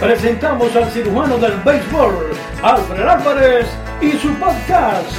presentamos 0.00 0.74
al 0.76 0.90
cirujano 0.90 1.38
del 1.38 1.54
béisbol, 1.64 2.30
Alfred 2.62 3.06
Álvarez, 3.06 3.66
y 4.00 4.12
su 4.12 4.34
podcast, 4.34 5.10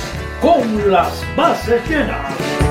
Con 0.41 0.91
las 0.91 1.23
bases 1.35 1.81
llenas. 1.89 2.64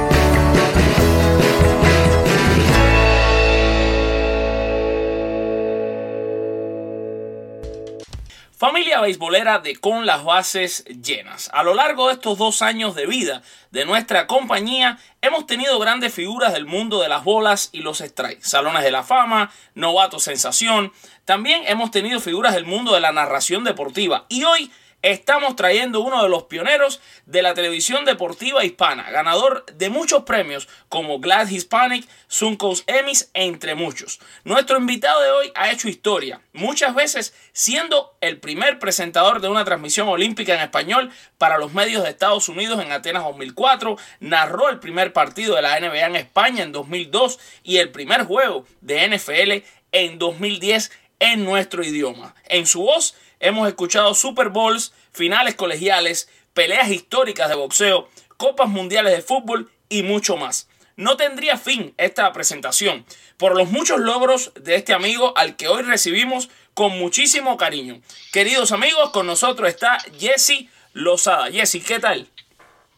Familia 8.64 9.02
beisbolera 9.02 9.58
de 9.58 9.76
Con 9.76 10.06
las 10.06 10.24
bases 10.24 10.86
llenas. 10.86 11.50
A 11.52 11.62
lo 11.62 11.74
largo 11.74 12.06
de 12.06 12.14
estos 12.14 12.38
dos 12.38 12.62
años 12.62 12.94
de 12.94 13.04
vida 13.04 13.42
de 13.72 13.84
nuestra 13.84 14.26
compañía, 14.26 14.98
hemos 15.20 15.46
tenido 15.46 15.78
grandes 15.78 16.14
figuras 16.14 16.54
del 16.54 16.64
mundo 16.64 17.02
de 17.02 17.10
las 17.10 17.24
bolas 17.24 17.68
y 17.72 17.80
los 17.80 17.98
strikes, 17.98 18.48
salones 18.48 18.82
de 18.82 18.90
la 18.90 19.02
fama, 19.02 19.52
novato 19.74 20.18
sensación. 20.18 20.94
También 21.26 21.64
hemos 21.66 21.90
tenido 21.90 22.20
figuras 22.20 22.54
del 22.54 22.64
mundo 22.64 22.94
de 22.94 23.00
la 23.00 23.12
narración 23.12 23.64
deportiva. 23.64 24.24
Y 24.30 24.44
hoy 24.44 24.72
estamos 25.04 25.54
trayendo 25.54 26.00
uno 26.00 26.22
de 26.22 26.30
los 26.30 26.44
pioneros 26.44 26.98
de 27.26 27.42
la 27.42 27.52
televisión 27.52 28.06
deportiva 28.06 28.64
hispana, 28.64 29.10
ganador 29.10 29.66
de 29.66 29.90
muchos 29.90 30.22
premios 30.22 30.66
como 30.88 31.20
Glad 31.20 31.48
Hispanic, 31.48 32.08
Suncoast 32.26 32.88
Emmys, 32.88 33.30
entre 33.34 33.74
muchos. 33.74 34.18
Nuestro 34.44 34.78
invitado 34.78 35.20
de 35.20 35.30
hoy 35.30 35.52
ha 35.54 35.70
hecho 35.70 35.90
historia, 35.90 36.40
muchas 36.54 36.94
veces 36.94 37.34
siendo 37.52 38.16
el 38.22 38.40
primer 38.40 38.78
presentador 38.78 39.42
de 39.42 39.48
una 39.48 39.66
transmisión 39.66 40.08
olímpica 40.08 40.54
en 40.54 40.62
español 40.62 41.10
para 41.36 41.58
los 41.58 41.74
medios 41.74 42.02
de 42.02 42.08
Estados 42.08 42.48
Unidos 42.48 42.82
en 42.82 42.90
Atenas 42.90 43.24
2004, 43.24 43.98
narró 44.20 44.70
el 44.70 44.80
primer 44.80 45.12
partido 45.12 45.54
de 45.54 45.62
la 45.62 45.78
NBA 45.78 46.06
en 46.06 46.16
España 46.16 46.62
en 46.62 46.72
2002 46.72 47.38
y 47.62 47.76
el 47.76 47.90
primer 47.90 48.24
juego 48.24 48.64
de 48.80 49.06
NFL 49.06 49.66
en 49.92 50.18
2010 50.18 50.90
en 51.20 51.44
nuestro 51.44 51.84
idioma. 51.84 52.34
En 52.46 52.66
su 52.66 52.82
voz 52.82 53.14
hemos 53.44 53.68
escuchado 53.68 54.14
Super 54.14 54.48
Bowls, 54.48 54.92
finales 55.12 55.54
colegiales, 55.54 56.30
peleas 56.54 56.88
históricas 56.88 57.50
de 57.50 57.54
boxeo, 57.54 58.08
copas 58.38 58.68
mundiales 58.68 59.12
de 59.12 59.22
fútbol 59.22 59.70
y 59.90 60.02
mucho 60.02 60.36
más. 60.36 60.66
No 60.96 61.16
tendría 61.18 61.58
fin 61.58 61.94
esta 61.98 62.32
presentación 62.32 63.04
por 63.36 63.54
los 63.54 63.68
muchos 63.68 64.00
logros 64.00 64.52
de 64.54 64.76
este 64.76 64.94
amigo 64.94 65.36
al 65.36 65.56
que 65.56 65.68
hoy 65.68 65.82
recibimos 65.82 66.48
con 66.72 66.98
muchísimo 66.98 67.58
cariño. 67.58 68.00
Queridos 68.32 68.72
amigos, 68.72 69.10
con 69.10 69.26
nosotros 69.26 69.68
está 69.68 69.98
Jesse 70.18 70.66
Lozada. 70.94 71.50
Jesse, 71.50 71.84
¿qué 71.84 72.00
tal? 72.00 72.26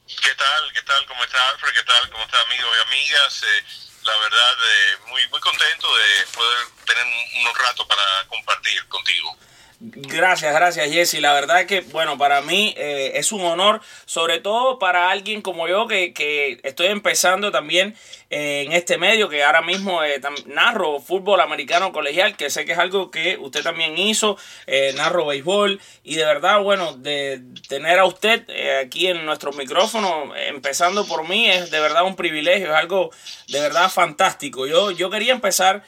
¿Qué 0.07 0.35
tal? 0.37 0.73
¿Qué 0.73 0.83
tal? 0.83 1.07
¿Cómo 1.07 1.25
está 1.25 1.39
Alfred? 1.51 1.73
¿Qué 1.73 1.83
tal? 1.83 2.11
¿Cómo 2.11 2.23
está 2.23 2.41
amigos 2.43 2.71
y 2.71 2.87
amigas? 2.87 3.43
Eh, 3.43 3.65
la 4.05 4.17
verdad, 4.19 4.55
eh, 4.55 4.97
muy, 5.09 5.29
muy 5.29 5.41
contento 5.41 5.89
de 5.97 6.27
poder 6.33 6.59
tener 6.87 7.05
un, 7.05 7.47
un 7.49 7.55
rato 7.57 7.89
para 7.89 8.05
compartir 8.29 8.87
contigo. 8.87 9.37
Gracias, 9.79 10.55
gracias 10.55 10.91
Jesse. 10.91 11.21
La 11.21 11.35
verdad 11.35 11.67
que, 11.67 11.81
bueno, 11.81 12.17
para 12.17 12.41
mí 12.41 12.75
eh, 12.79 13.13
es 13.15 13.31
un 13.33 13.43
honor, 13.43 13.81
sobre 14.07 14.41
todo 14.41 14.79
para 14.79 15.11
alguien 15.11 15.43
como 15.43 15.69
yo 15.69 15.87
que, 15.87 16.15
que 16.15 16.59
estoy 16.63 16.87
empezando 16.87 17.51
también 17.51 17.95
en 18.29 18.73
este 18.73 18.99
medio, 18.99 19.29
que 19.29 19.45
ahora 19.45 19.63
mismo 19.63 20.03
eh, 20.03 20.21
narro 20.47 21.01
fútbol 21.01 21.41
americano 21.41 21.93
colegial, 21.93 22.37
que 22.37 22.51
sé 22.51 22.65
que 22.65 22.73
es 22.73 22.79
algo 22.79 23.11
que 23.11 23.37
usted 23.39 23.63
también 23.63 23.97
hizo, 23.99 24.37
narro 24.95 25.27
béisbol, 25.27 25.81
y 26.03 26.17
de 26.17 26.25
verdad, 26.25 26.61
bueno, 26.61 26.95
de 26.95 27.41
tener 27.69 27.99
a 27.99 28.05
usted 28.05 28.45
aquí 28.83 29.07
en 29.07 29.25
nuestro 29.25 29.53
micrófono, 29.53 30.35
empezando 30.37 31.07
por 31.07 31.29
mí, 31.29 31.49
es 31.49 31.71
de 31.71 31.81
verdad 31.81 32.05
un 32.05 32.17
privilegio, 32.17 32.67
es 32.67 32.75
algo 32.75 33.11
de 33.49 33.61
verdad 33.61 33.91
fantástico. 33.91 34.67
Yo, 34.67 34.91
yo 34.91 35.09
quería 35.09 35.33
empezar, 35.33 35.85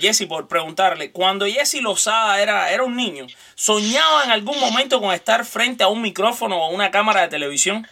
Jesse, 0.00 0.26
por 0.28 0.46
preguntarle, 0.46 1.10
cuando 1.10 1.46
Jesse 1.46 1.82
Lozada 1.82 2.40
era, 2.40 2.70
era 2.70 2.84
un 2.84 2.96
niño, 2.96 3.26
¿soñaba 3.56 4.24
en 4.24 4.30
algún 4.30 4.60
momento 4.60 5.00
con 5.00 5.12
estar 5.12 5.44
frente 5.44 5.82
a 5.82 5.88
un 5.88 6.02
micrófono 6.02 6.56
o 6.64 6.68
una 6.70 6.90
cámara 6.90 7.22
de 7.22 7.28
televisión? 7.28 7.86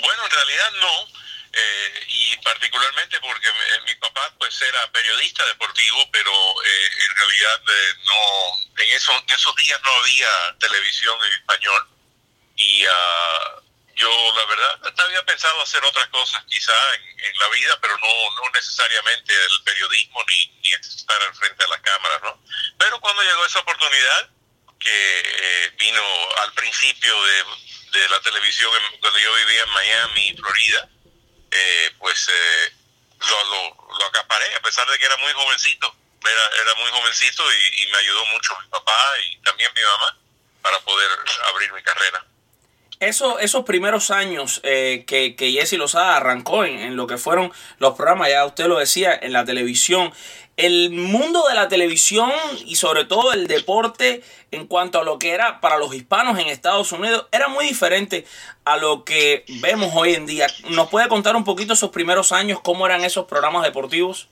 Bueno, 0.00 0.24
en 0.24 0.30
realidad 0.30 0.70
no. 0.80 1.23
Eh, 1.56 2.04
y 2.08 2.36
particularmente 2.38 3.20
porque 3.20 3.48
mi, 3.52 3.84
mi, 3.84 3.94
papá 3.96 4.34
pues 4.38 4.60
era 4.60 4.90
periodista 4.90 5.44
deportivo, 5.46 6.10
pero 6.10 6.32
eh, 6.64 6.88
en 7.08 7.16
realidad 7.16 7.62
eh, 7.68 7.94
no 8.04 8.82
en, 8.82 8.90
eso, 8.90 9.12
en 9.12 9.32
esos 9.32 9.54
días 9.54 9.80
no 9.84 9.92
había 9.92 10.56
televisión 10.58 11.16
en 11.24 11.32
español 11.34 11.88
y 12.56 12.84
uh, 12.84 13.62
yo 13.94 14.34
la 14.34 14.44
verdad 14.46 14.94
había 14.98 15.24
pensado 15.24 15.62
hacer 15.62 15.84
otras 15.84 16.08
cosas 16.08 16.42
quizá 16.48 16.74
en, 16.96 17.38
la 17.38 17.48
vida, 17.50 17.78
pero 17.80 17.96
no, 17.98 18.42
no 18.42 18.50
necesariamente 18.52 19.32
el 19.32 19.62
periodismo 19.64 20.24
ni, 20.28 20.60
ni 20.60 20.72
estar 20.72 21.22
al 21.22 21.34
frente 21.34 21.62
de 21.62 21.70
las 21.70 21.80
cámaras, 21.82 22.22
¿no? 22.22 22.42
Pero 22.78 23.00
cuando 23.00 23.22
llegó 23.22 23.46
esa 23.46 23.60
oportunidad, 23.60 24.30
que 24.80 25.22
eh, 25.24 25.70
vino 25.78 26.02
al 26.42 26.52
principio 26.52 27.22
de, 27.24 27.44
de 27.98 28.08
la 28.08 28.20
televisión 28.20 28.70
cuando 29.00 29.18
yo 29.18 29.34
vivía 29.36 29.62
en 29.62 29.70
Miami, 29.70 30.36
Florida, 30.36 30.90
eh, 31.54 31.94
pues 31.98 32.28
eh, 32.28 32.72
lo, 33.20 33.44
lo, 33.44 33.96
lo, 33.98 34.06
acaparé, 34.06 34.54
a 34.56 34.60
pesar 34.60 34.88
de 34.90 34.98
que 34.98 35.06
era 35.06 35.16
muy 35.18 35.32
jovencito, 35.32 35.94
era, 36.20 36.62
era 36.62 36.74
muy 36.74 36.90
jovencito 36.90 37.42
y, 37.52 37.82
y 37.82 37.86
me 37.88 37.98
ayudó 37.98 38.26
mucho 38.26 38.58
mi 38.60 38.68
papá 38.68 39.18
y 39.26 39.36
también 39.42 39.70
mi 39.74 39.82
mamá 39.82 40.18
para 40.62 40.80
poder 40.80 41.10
abrir 41.48 41.72
mi 41.72 41.82
carrera. 41.82 42.24
Eso, 43.06 43.38
esos 43.38 43.64
primeros 43.64 44.10
años 44.10 44.60
eh, 44.62 45.04
que, 45.06 45.36
que 45.36 45.52
Jesse 45.52 45.74
Lozada 45.74 46.16
arrancó 46.16 46.64
en, 46.64 46.78
en, 46.78 46.96
lo 46.96 47.06
que 47.06 47.18
fueron 47.18 47.52
los 47.78 47.94
programas, 47.94 48.30
ya 48.30 48.44
usted 48.44 48.66
lo 48.66 48.78
decía, 48.78 49.18
en 49.20 49.32
la 49.32 49.44
televisión, 49.44 50.12
el 50.56 50.90
mundo 50.90 51.46
de 51.48 51.54
la 51.54 51.68
televisión 51.68 52.32
y 52.64 52.76
sobre 52.76 53.04
todo 53.04 53.32
el 53.32 53.46
deporte 53.46 54.22
en 54.52 54.66
cuanto 54.66 55.00
a 55.00 55.04
lo 55.04 55.18
que 55.18 55.32
era 55.32 55.60
para 55.60 55.78
los 55.78 55.94
hispanos 55.94 56.38
en 56.38 56.46
Estados 56.46 56.92
Unidos 56.92 57.26
era 57.32 57.48
muy 57.48 57.66
diferente 57.66 58.24
a 58.64 58.76
lo 58.76 59.04
que 59.04 59.44
vemos 59.60 59.92
hoy 59.94 60.14
en 60.14 60.26
día. 60.26 60.46
¿Nos 60.70 60.88
puede 60.88 61.08
contar 61.08 61.34
un 61.34 61.44
poquito 61.44 61.72
esos 61.72 61.90
primeros 61.90 62.30
años, 62.30 62.60
cómo 62.62 62.86
eran 62.86 63.04
esos 63.04 63.26
programas 63.26 63.64
deportivos? 63.64 64.28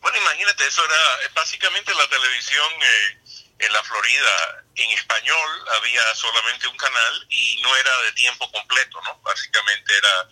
Bueno, 0.00 0.18
imagínate, 0.18 0.66
eso 0.66 0.82
era 0.84 1.32
básicamente 1.34 1.92
la 1.94 2.06
televisión 2.06 2.66
eh, 2.78 3.18
en 3.64 3.72
la 3.72 3.82
Florida 3.82 4.64
en 4.76 4.90
español 4.90 5.68
había 5.76 6.14
solamente 6.14 6.66
un 6.66 6.76
canal 6.76 7.26
y 7.28 7.60
no 7.62 7.74
era 7.76 7.96
de 8.02 8.12
tiempo 8.12 8.50
completo, 8.50 9.00
¿no? 9.02 9.18
Básicamente 9.22 9.96
era 9.96 10.28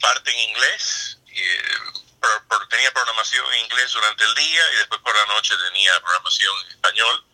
parte 0.00 0.30
en 0.30 0.50
inglés. 0.50 1.18
Eh, 1.28 1.62
tenía 2.70 2.92
programación 2.92 3.52
en 3.54 3.60
inglés 3.60 3.92
durante 3.92 4.24
el 4.24 4.34
día 4.34 4.62
y 4.72 4.76
después 4.76 5.00
por 5.00 5.14
la 5.14 5.26
noche 5.26 5.54
tenía 5.56 6.00
programación 6.00 6.52
en 6.64 6.70
español. 6.72 7.24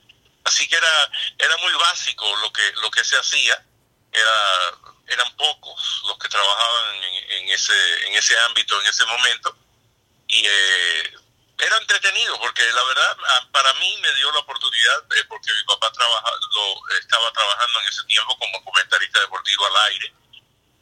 Así 0.44 0.68
que 0.68 0.76
era, 0.76 1.10
era 1.38 1.56
muy 1.58 1.72
básico 1.74 2.36
lo 2.36 2.52
que, 2.52 2.72
lo 2.82 2.90
que 2.90 3.04
se 3.04 3.16
hacía. 3.16 3.64
Era, 4.12 4.78
eran 5.08 5.36
pocos 5.36 6.02
los 6.06 6.18
que 6.18 6.28
trabajaban 6.28 6.96
en, 6.96 7.30
en 7.30 7.48
ese, 7.50 8.06
en 8.06 8.14
ese 8.14 8.38
ámbito 8.40 8.80
en 8.80 8.86
ese 8.86 9.04
momento. 9.06 9.56
Y 10.28 10.46
eh, 10.46 11.14
era 11.58 11.76
entretenido 11.78 12.38
porque 12.40 12.62
la 12.72 12.84
verdad 12.84 13.16
para 13.52 13.72
mí 13.74 13.96
me 14.00 14.12
dio 14.14 14.32
la 14.32 14.38
oportunidad 14.40 15.04
eh, 15.16 15.24
porque 15.28 15.52
mi 15.52 15.64
papá 15.64 15.92
trabaja, 15.92 16.30
lo, 16.54 16.96
estaba 16.98 17.32
trabajando 17.32 17.80
en 17.80 17.88
ese 17.88 18.04
tiempo 18.04 18.36
como 18.38 18.64
comentarista 18.64 19.20
deportivo 19.20 19.66
al 19.66 19.92
aire 19.92 20.12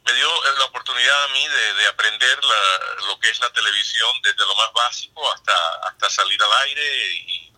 me 0.05 0.13
dio 0.13 0.27
la 0.57 0.65
oportunidad 0.65 1.23
a 1.23 1.27
mí 1.29 1.47
de, 1.47 1.73
de 1.75 1.87
aprender 1.87 2.43
la, 2.43 3.05
lo 3.07 3.19
que 3.19 3.29
es 3.29 3.39
la 3.39 3.51
televisión 3.51 4.09
desde 4.23 4.45
lo 4.45 4.55
más 4.55 4.73
básico 4.73 5.31
hasta, 5.31 5.53
hasta 5.87 6.09
salir 6.09 6.41
al 6.41 6.53
aire 6.67 7.15
y, 7.15 7.51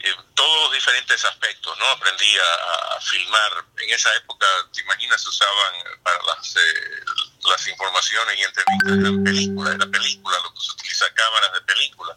y 0.00 0.14
todos 0.34 0.62
los 0.62 0.72
diferentes 0.72 1.24
aspectos, 1.24 1.76
¿no? 1.78 1.86
Aprendí 1.86 2.36
a, 2.38 3.00
filmar. 3.00 3.64
En 3.78 3.90
esa 3.90 4.14
época, 4.16 4.46
te 4.72 4.80
imaginas, 4.82 5.24
usaban 5.26 5.72
para 6.02 6.18
las, 6.24 6.56
eh, 6.56 7.04
las 7.48 7.68
informaciones 7.68 8.38
y 8.38 8.42
entrevistas, 8.42 8.98
eran 8.98 9.24
películas, 9.24 9.74
era 9.76 9.86
película, 9.86 10.38
lo 10.42 10.52
que 10.52 10.60
se 10.60 10.72
utiliza 10.72 11.14
cámaras 11.14 11.52
de 11.52 11.60
película. 11.62 12.16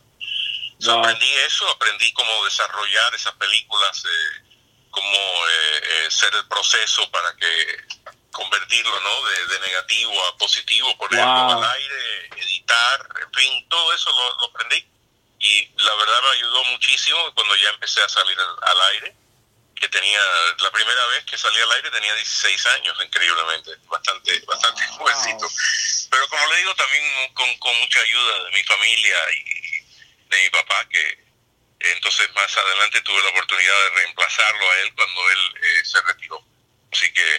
Wow. 0.84 1.00
Aprendí 1.00 1.32
eso, 1.46 1.70
aprendí 1.70 2.12
cómo 2.14 2.44
desarrollar 2.46 3.14
esas 3.14 3.34
películas, 3.36 4.04
eh, 4.04 4.52
cómo 4.90 5.48
eh, 5.48 5.82
eh, 5.84 6.08
ser 6.10 6.34
el 6.34 6.48
proceso 6.48 7.10
para 7.12 7.36
que 7.36 7.78
convertirlo 8.32 9.00
¿no? 9.00 9.30
de, 9.30 9.48
de 9.48 9.60
negativo 9.60 10.26
a 10.28 10.38
positivo, 10.38 10.98
ponerlo 10.98 11.26
wow. 11.26 11.64
al 11.64 11.70
aire, 11.72 12.30
editar, 12.38 13.10
en 13.22 13.32
fin, 13.34 13.70
todo 13.70 13.94
eso 13.94 14.10
lo, 14.10 14.40
lo, 14.40 14.46
aprendí 14.46 14.84
y 15.40 15.70
la 15.84 15.96
verdad 15.96 16.22
me 16.24 16.30
ayudó 16.32 16.64
muchísimo 16.66 17.32
cuando 17.36 17.56
ya 17.58 17.70
empecé 17.70 18.02
a 18.02 18.10
salir 18.10 18.38
al, 18.40 18.70
al 18.70 18.82
aire. 18.94 19.16
que 19.76 19.90
tenía, 19.90 20.20
la 20.60 20.72
primera 20.72 21.06
vez 21.08 21.26
que 21.26 21.38
salí 21.38 21.60
al 21.60 21.72
aire 21.74 21.92
tenía 21.92 22.14
16 22.16 22.66
años, 22.68 22.98
increíblemente, 23.04 23.72
bastante, 23.88 24.40
bastante 24.48 24.88
jovencito. 24.98 25.48
Pero 26.10 26.28
como 26.28 26.48
le 26.48 26.58
digo, 26.58 26.76
también 26.76 27.34
con, 27.34 27.58
con 27.58 27.80
mucha 27.80 28.00
ayuda 28.00 28.44
de 28.46 28.52
mi 28.52 28.64
familia 28.64 29.18
y 29.34 29.81
de 30.32 30.44
mi 30.44 30.50
papá, 30.50 30.88
que 30.90 31.20
entonces 31.80 32.30
más 32.34 32.56
adelante 32.58 33.02
tuve 33.02 33.22
la 33.24 33.30
oportunidad 33.30 33.84
de 33.84 33.90
reemplazarlo 34.02 34.72
a 34.72 34.80
él 34.80 34.94
cuando 34.96 35.32
él 35.32 35.54
eh, 35.62 35.86
se 35.86 36.02
retiró. 36.02 36.44
Así 36.92 37.12
que 37.14 37.36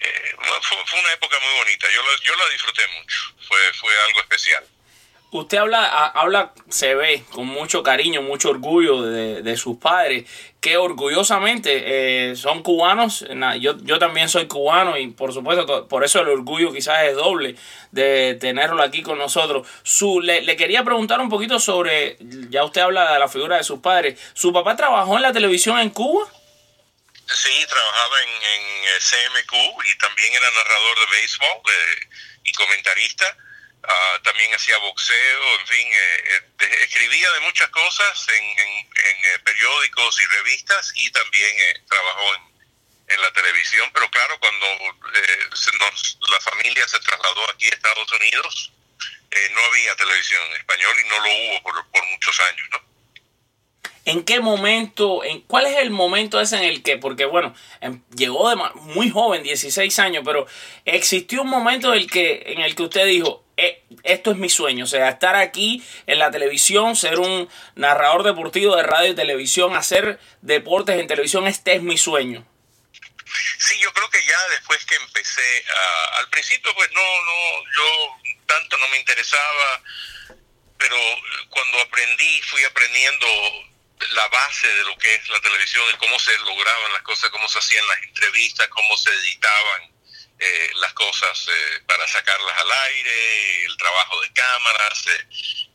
eh, 0.00 0.36
fue, 0.62 0.86
fue, 0.86 1.00
una 1.00 1.12
época 1.12 1.38
muy 1.40 1.54
bonita, 1.54 1.88
yo, 1.90 2.02
lo, 2.02 2.16
yo 2.22 2.34
la 2.34 2.48
disfruté 2.48 2.86
mucho, 2.88 3.34
fue, 3.46 3.72
fue 3.74 4.02
algo 4.02 4.20
especial. 4.20 4.66
Usted 5.32 5.58
habla, 5.58 5.84
habla, 6.08 6.52
se 6.68 6.96
ve 6.96 7.24
con 7.30 7.46
mucho 7.46 7.84
cariño, 7.84 8.20
mucho 8.20 8.50
orgullo 8.50 9.02
de, 9.02 9.42
de 9.42 9.56
sus 9.56 9.78
padres, 9.78 10.24
que 10.60 10.76
orgullosamente 10.76 12.30
eh, 12.30 12.36
son 12.36 12.64
cubanos. 12.64 13.24
Yo, 13.60 13.76
yo 13.82 13.98
también 14.00 14.28
soy 14.28 14.48
cubano 14.48 14.98
y 14.98 15.06
por 15.08 15.32
supuesto, 15.32 15.86
por 15.86 16.04
eso 16.04 16.20
el 16.20 16.28
orgullo 16.28 16.72
quizás 16.72 17.04
es 17.04 17.14
doble 17.14 17.54
de 17.92 18.36
tenerlo 18.40 18.82
aquí 18.82 19.02
con 19.02 19.18
nosotros. 19.18 19.68
Su, 19.84 20.20
le, 20.20 20.56
quería 20.56 20.82
preguntar 20.82 21.20
un 21.20 21.28
poquito 21.28 21.60
sobre, 21.60 22.16
ya 22.50 22.64
usted 22.64 22.80
habla 22.80 23.12
de 23.12 23.20
la 23.20 23.28
figura 23.28 23.56
de 23.56 23.64
sus 23.64 23.78
padres. 23.78 24.18
¿Su 24.34 24.52
papá 24.52 24.74
trabajó 24.74 25.14
en 25.14 25.22
la 25.22 25.32
televisión 25.32 25.78
en 25.78 25.90
Cuba? 25.90 26.26
Sí, 27.26 27.66
trabajaba 27.68 28.16
en, 28.22 28.28
en 28.28 28.98
CMQ 28.98 29.52
y 29.86 29.98
también 29.98 30.32
era 30.32 30.50
narrador 30.50 30.98
de 30.98 31.16
béisbol 31.16 31.48
eh, 31.48 32.08
y 32.42 32.52
comentarista. 32.52 33.36
Uh, 33.82 34.22
también 34.22 34.52
hacía 34.54 34.76
boxeo, 34.76 35.58
en 35.58 35.66
fin, 35.66 35.88
eh, 35.90 36.42
eh, 36.60 36.78
escribía 36.82 37.32
de 37.32 37.40
muchas 37.40 37.70
cosas 37.70 38.26
en, 38.28 38.44
en, 38.44 38.86
eh, 38.86 39.38
periódicos 39.42 40.20
y 40.20 40.26
revistas 40.36 40.92
y 40.96 41.10
también 41.10 41.50
eh, 41.56 41.80
trabajó 41.88 42.34
en, 42.34 42.50
la 43.20 43.32
televisión, 43.32 43.90
pero 43.92 44.08
claro, 44.08 44.38
cuando 44.38 44.66
se 45.56 45.76
nos, 45.78 46.18
la 46.30 46.40
familia 46.40 46.86
se 46.86 47.00
trasladó 47.00 47.50
aquí 47.50 47.66
a 47.66 47.70
Estados 47.70 48.12
Unidos, 48.12 48.72
no 49.52 49.60
había 49.64 49.96
televisión 49.96 50.40
en 50.46 50.56
español 50.56 50.96
y 51.04 51.08
no 51.08 51.18
lo 51.18 51.28
hubo 51.28 51.62
por, 51.64 51.86
por 51.90 52.06
muchos 52.06 52.38
años, 52.38 52.68
¿no? 52.70 52.90
¿En 54.04 54.24
qué 54.24 54.40
momento, 54.40 55.22
en 55.24 55.42
cuál 55.42 55.66
es 55.66 55.76
el 55.76 55.90
momento 55.90 56.40
ese 56.40 56.56
en 56.56 56.64
el 56.64 56.82
que, 56.82 56.96
porque 56.96 57.26
bueno, 57.26 57.54
em, 57.80 58.02
llegó 58.16 58.48
de 58.48 58.56
muy 58.74 59.10
joven, 59.10 59.42
16 59.42 59.98
años, 59.98 60.22
pero 60.24 60.46
existió 60.84 61.42
un 61.42 61.48
momento 61.48 61.92
en 61.92 62.00
el 62.00 62.10
que, 62.10 62.42
en 62.46 62.60
el 62.60 62.74
que 62.74 62.84
usted 62.84 63.06
dijo, 63.06 63.44
eh, 63.49 63.49
esto 64.02 64.30
es 64.30 64.36
mi 64.36 64.48
sueño, 64.48 64.84
o 64.84 64.88
sea, 64.88 65.08
estar 65.08 65.36
aquí 65.36 65.84
en 66.06 66.18
la 66.18 66.30
televisión, 66.30 66.96
ser 66.96 67.18
un 67.18 67.48
narrador 67.74 68.22
deportivo 68.22 68.76
de 68.76 68.82
radio 68.82 69.10
y 69.10 69.14
televisión, 69.14 69.76
hacer 69.76 70.18
deportes 70.40 70.98
en 70.98 71.06
televisión, 71.06 71.46
este 71.46 71.74
es 71.74 71.82
mi 71.82 71.98
sueño. 71.98 72.46
Sí, 73.58 73.78
yo 73.78 73.92
creo 73.92 74.10
que 74.10 74.24
ya 74.24 74.48
después 74.50 74.84
que 74.86 74.96
empecé, 74.96 75.64
uh, 75.68 76.18
al 76.20 76.28
principio 76.30 76.74
pues 76.74 76.90
no, 76.92 77.00
no, 77.00 77.64
yo 77.76 78.16
tanto 78.46 78.76
no 78.78 78.88
me 78.88 78.98
interesaba, 78.98 79.82
pero 80.78 80.96
cuando 81.50 81.80
aprendí, 81.80 82.40
fui 82.42 82.64
aprendiendo 82.64 83.26
la 84.12 84.26
base 84.28 84.66
de 84.66 84.84
lo 84.84 84.96
que 84.96 85.14
es 85.14 85.28
la 85.28 85.40
televisión, 85.40 85.86
de 85.92 85.98
cómo 85.98 86.18
se 86.18 86.36
lograban 86.38 86.92
las 86.94 87.02
cosas, 87.02 87.30
cómo 87.30 87.48
se 87.48 87.58
hacían 87.58 87.86
las 87.86 88.02
entrevistas, 88.04 88.68
cómo 88.68 88.96
se 88.96 89.10
editaban 89.10 89.99
eh, 90.40 90.70
las 90.76 90.92
cosas 90.94 91.46
eh, 91.48 91.80
para 91.86 92.06
sacarlas 92.08 92.58
al 92.58 92.72
aire, 92.72 93.64
el 93.66 93.76
trabajo 93.76 94.20
de 94.22 94.32
cámaras, 94.32 95.06
eh, 95.06 95.26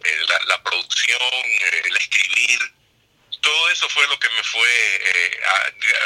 eh 0.04 0.26
la, 0.28 0.40
la, 0.48 0.64
producción, 0.64 1.20
eh, 1.22 1.82
el 1.86 1.98
escribir. 1.98 2.60
Todo 3.42 3.70
eso 3.70 3.88
fue 3.90 4.08
lo 4.08 4.18
que 4.18 4.30
me 4.30 4.44
fue 4.44 5.02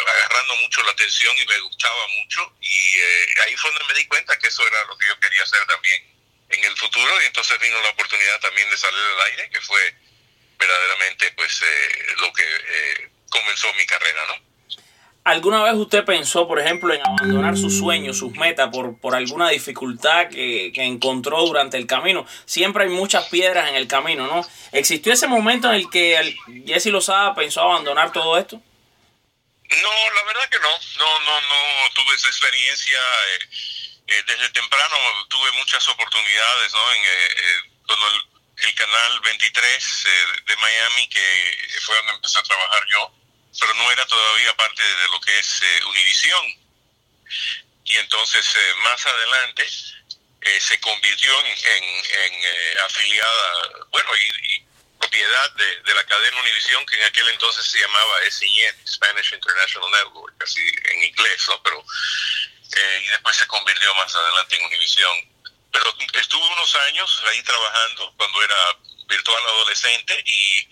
agarrando 0.05 0.57
mucho 0.57 0.83
la 0.83 0.91
atención 0.91 1.37
y 1.37 1.45
me 1.45 1.59
gustaba 1.61 2.07
mucho. 2.07 2.53
Y 2.59 2.99
ahí 3.45 3.55
fue 3.55 3.71
donde 3.71 3.93
me 3.93 3.99
di 3.99 4.05
cuenta 4.07 4.37
que 4.37 4.47
eso 4.47 4.67
era 4.67 4.83
lo 4.85 4.97
que 4.97 5.07
yo 5.07 5.17
quería 5.21 5.43
hacer 5.43 5.65
también 5.65 6.03
en 6.49 6.63
el 6.65 6.75
futuro. 6.75 7.21
Y 7.21 7.27
entonces 7.27 7.57
vino 7.59 7.81
la 7.81 7.89
oportunidad 7.91 8.41
también 8.41 8.69
de 8.69 8.75
salir 8.75 8.99
al 8.99 9.27
aire, 9.27 9.49
que 9.51 9.61
fue 9.61 9.95
verdaderamente 10.57 11.31
pues 11.31 11.61
lo 12.17 12.33
que 12.33 13.09
comenzó 13.29 13.73
mi 13.75 13.85
carrera, 13.85 14.25
¿no? 14.25 14.48
¿Alguna 15.23 15.61
vez 15.63 15.73
usted 15.73 16.05
pensó, 16.05 16.47
por 16.47 16.59
ejemplo, 16.59 16.93
en 16.93 17.01
abandonar 17.01 17.57
sus 17.57 17.77
sueños, 17.77 18.17
sus 18.17 18.31
metas 18.33 18.69
por, 18.71 18.99
por 18.99 19.15
alguna 19.15 19.49
dificultad 19.49 20.29
que, 20.29 20.71
que, 20.73 20.83
encontró 20.83 21.45
durante 21.45 21.77
el 21.77 21.85
camino? 21.85 22.25
Siempre 22.45 22.85
hay 22.85 22.89
muchas 22.89 23.25
piedras 23.27 23.69
en 23.69 23.75
el 23.75 23.87
camino, 23.87 24.27
¿no? 24.27 24.47
¿Existió 24.71 25.13
ese 25.13 25.27
momento 25.27 25.67
en 25.69 25.75
el 25.75 25.89
que 25.89 26.35
Jesse 26.65 26.87
Lozada 26.87 27.35
pensó 27.35 27.61
abandonar 27.61 28.11
todo 28.11 28.37
esto? 28.37 28.61
No, 29.69 29.91
la 30.15 30.23
verdad 30.23 30.49
que 30.49 30.59
no. 30.59 30.79
No, 30.97 31.19
no, 31.19 31.41
no 31.41 31.89
tuve 31.93 32.15
esa 32.15 32.27
experiencia. 32.27 32.97
Eh, 32.97 33.49
eh, 34.07 34.23
desde 34.25 34.49
temprano 34.49 34.95
tuve 35.29 35.51
muchas 35.51 35.87
oportunidades, 35.89 36.73
¿no? 36.73 36.93
En, 36.93 37.03
eh, 37.03 37.71
con 37.85 37.99
el, 37.99 38.67
el, 38.67 38.75
canal 38.75 39.19
23 39.21 40.07
de 40.47 40.55
Miami, 40.55 41.07
que 41.09 41.67
fue 41.81 41.95
donde 41.97 42.13
empecé 42.13 42.39
a 42.39 42.43
trabajar 42.43 42.83
yo 42.89 43.13
pero 43.59 43.73
no 43.75 43.91
era 43.91 44.05
todavía 44.05 44.55
parte 44.55 44.83
de 44.83 45.07
lo 45.09 45.21
que 45.21 45.39
es 45.39 45.61
eh, 45.61 45.85
Univisión. 45.85 46.59
Y 47.89 47.97
entonces 47.97 48.45
eh, 48.55 48.73
más 48.83 49.03
adelante 49.03 49.67
eh, 50.41 50.59
se 50.59 50.79
convirtió 50.79 51.31
en, 51.39 51.47
en, 51.47 52.33
eh, 52.33 52.75
afiliada, 52.85 53.69
bueno, 53.89 54.09
y, 54.15 54.63
propiedad 54.99 55.51
de, 55.53 55.93
la 55.95 56.05
cadena 56.05 56.39
Univisión, 56.41 56.85
que 56.85 56.97
en 56.97 57.03
aquel 57.03 57.27
entonces 57.29 57.65
se 57.65 57.79
llamaba 57.79 58.19
SIN, 58.29 58.87
Spanish 58.87 59.33
International 59.33 59.89
Network, 59.91 60.35
así 60.43 60.61
en 60.83 61.03
inglés, 61.03 61.45
¿no? 61.47 61.63
Pero, 61.63 61.83
y 63.01 63.07
después 63.07 63.35
se 63.37 63.47
convirtió 63.47 63.95
más 63.95 64.13
adelante 64.13 64.55
en 64.57 64.65
Univisión. 64.65 65.11
Pero 65.71 65.95
estuve 66.13 66.45
unos 66.45 66.75
años 66.75 67.23
ahí 67.29 67.41
trabajando 67.43 68.13
cuando 68.17 68.43
era 68.43 68.77
virtual 69.07 69.43
adolescente 69.47 70.23
y 70.25 70.67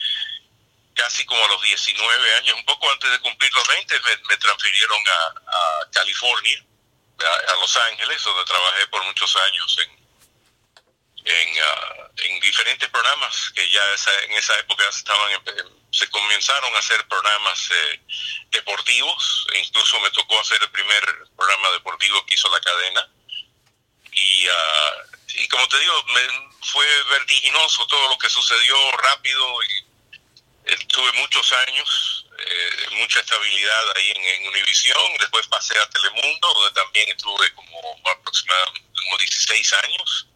casi 0.98 1.26
como 1.26 1.44
a 1.46 1.48
los 1.48 1.62
19 1.62 2.36
años, 2.38 2.58
un 2.58 2.66
poco 2.66 2.92
antes 2.92 3.10
de 3.12 3.20
cumplir 3.20 3.54
los 3.54 3.68
20, 3.68 4.00
me, 4.00 4.18
me 4.30 4.38
transfirieron 4.38 4.98
a, 5.08 5.92
California, 5.92 6.66
a, 7.20 7.56
Los 7.60 7.78
Ángeles, 7.78 8.24
donde 8.24 8.46
trabajé 8.46 8.88
por 8.88 9.04
muchos 9.06 9.36
años 9.36 9.78
en, 9.84 9.92
en, 11.26 11.64
uh, 11.64 12.10
en 12.18 12.40
diferentes 12.40 12.90
programas 12.90 13.52
que 13.56 13.70
ya 13.70 13.84
esa, 13.94 14.12
en 14.24 14.32
esa 14.34 14.58
época 14.60 14.84
estaban 14.90 15.32
se 15.92 16.10
comenzaron 16.10 16.76
a 16.76 16.80
hacer 16.80 17.08
programas 17.08 17.70
eh, 17.72 18.02
deportivos, 18.52 19.48
e 19.54 19.60
incluso 19.60 20.00
me 20.02 20.12
tocó 20.12 20.40
hacer 20.40 20.62
el 20.62 20.70
primer 20.70 21.04
programa 21.36 21.72
deportivo 21.72 22.26
que 22.26 22.36
hizo 22.36 22.50
la 22.50 22.60
cadena. 22.60 23.10
Y, 24.12 24.48
uh, 24.48 25.42
y 25.42 25.48
como 25.48 25.68
te 25.68 25.80
digo, 25.80 26.04
me, 26.14 26.22
fue 26.62 27.04
vertiginoso 27.10 27.88
todo 27.88 28.10
lo 28.10 28.18
que 28.18 28.30
sucedió 28.30 28.92
rápido 28.92 29.64
y 29.64 29.87
Estuve 30.68 31.12
muchos 31.14 31.54
años, 31.68 32.26
eh, 32.38 32.88
mucha 32.92 33.20
estabilidad 33.20 33.84
ahí 33.96 34.12
en, 34.12 34.24
en 34.24 34.48
Univisión, 34.50 34.98
después 35.20 35.48
pasé 35.48 35.78
a 35.80 35.90
Telemundo, 35.90 36.54
donde 36.54 36.72
también 36.72 37.10
estuve 37.10 37.54
como 37.54 37.80
aproximadamente 38.12 38.88
como 39.04 39.18
16 39.18 39.74
años. 39.74 40.28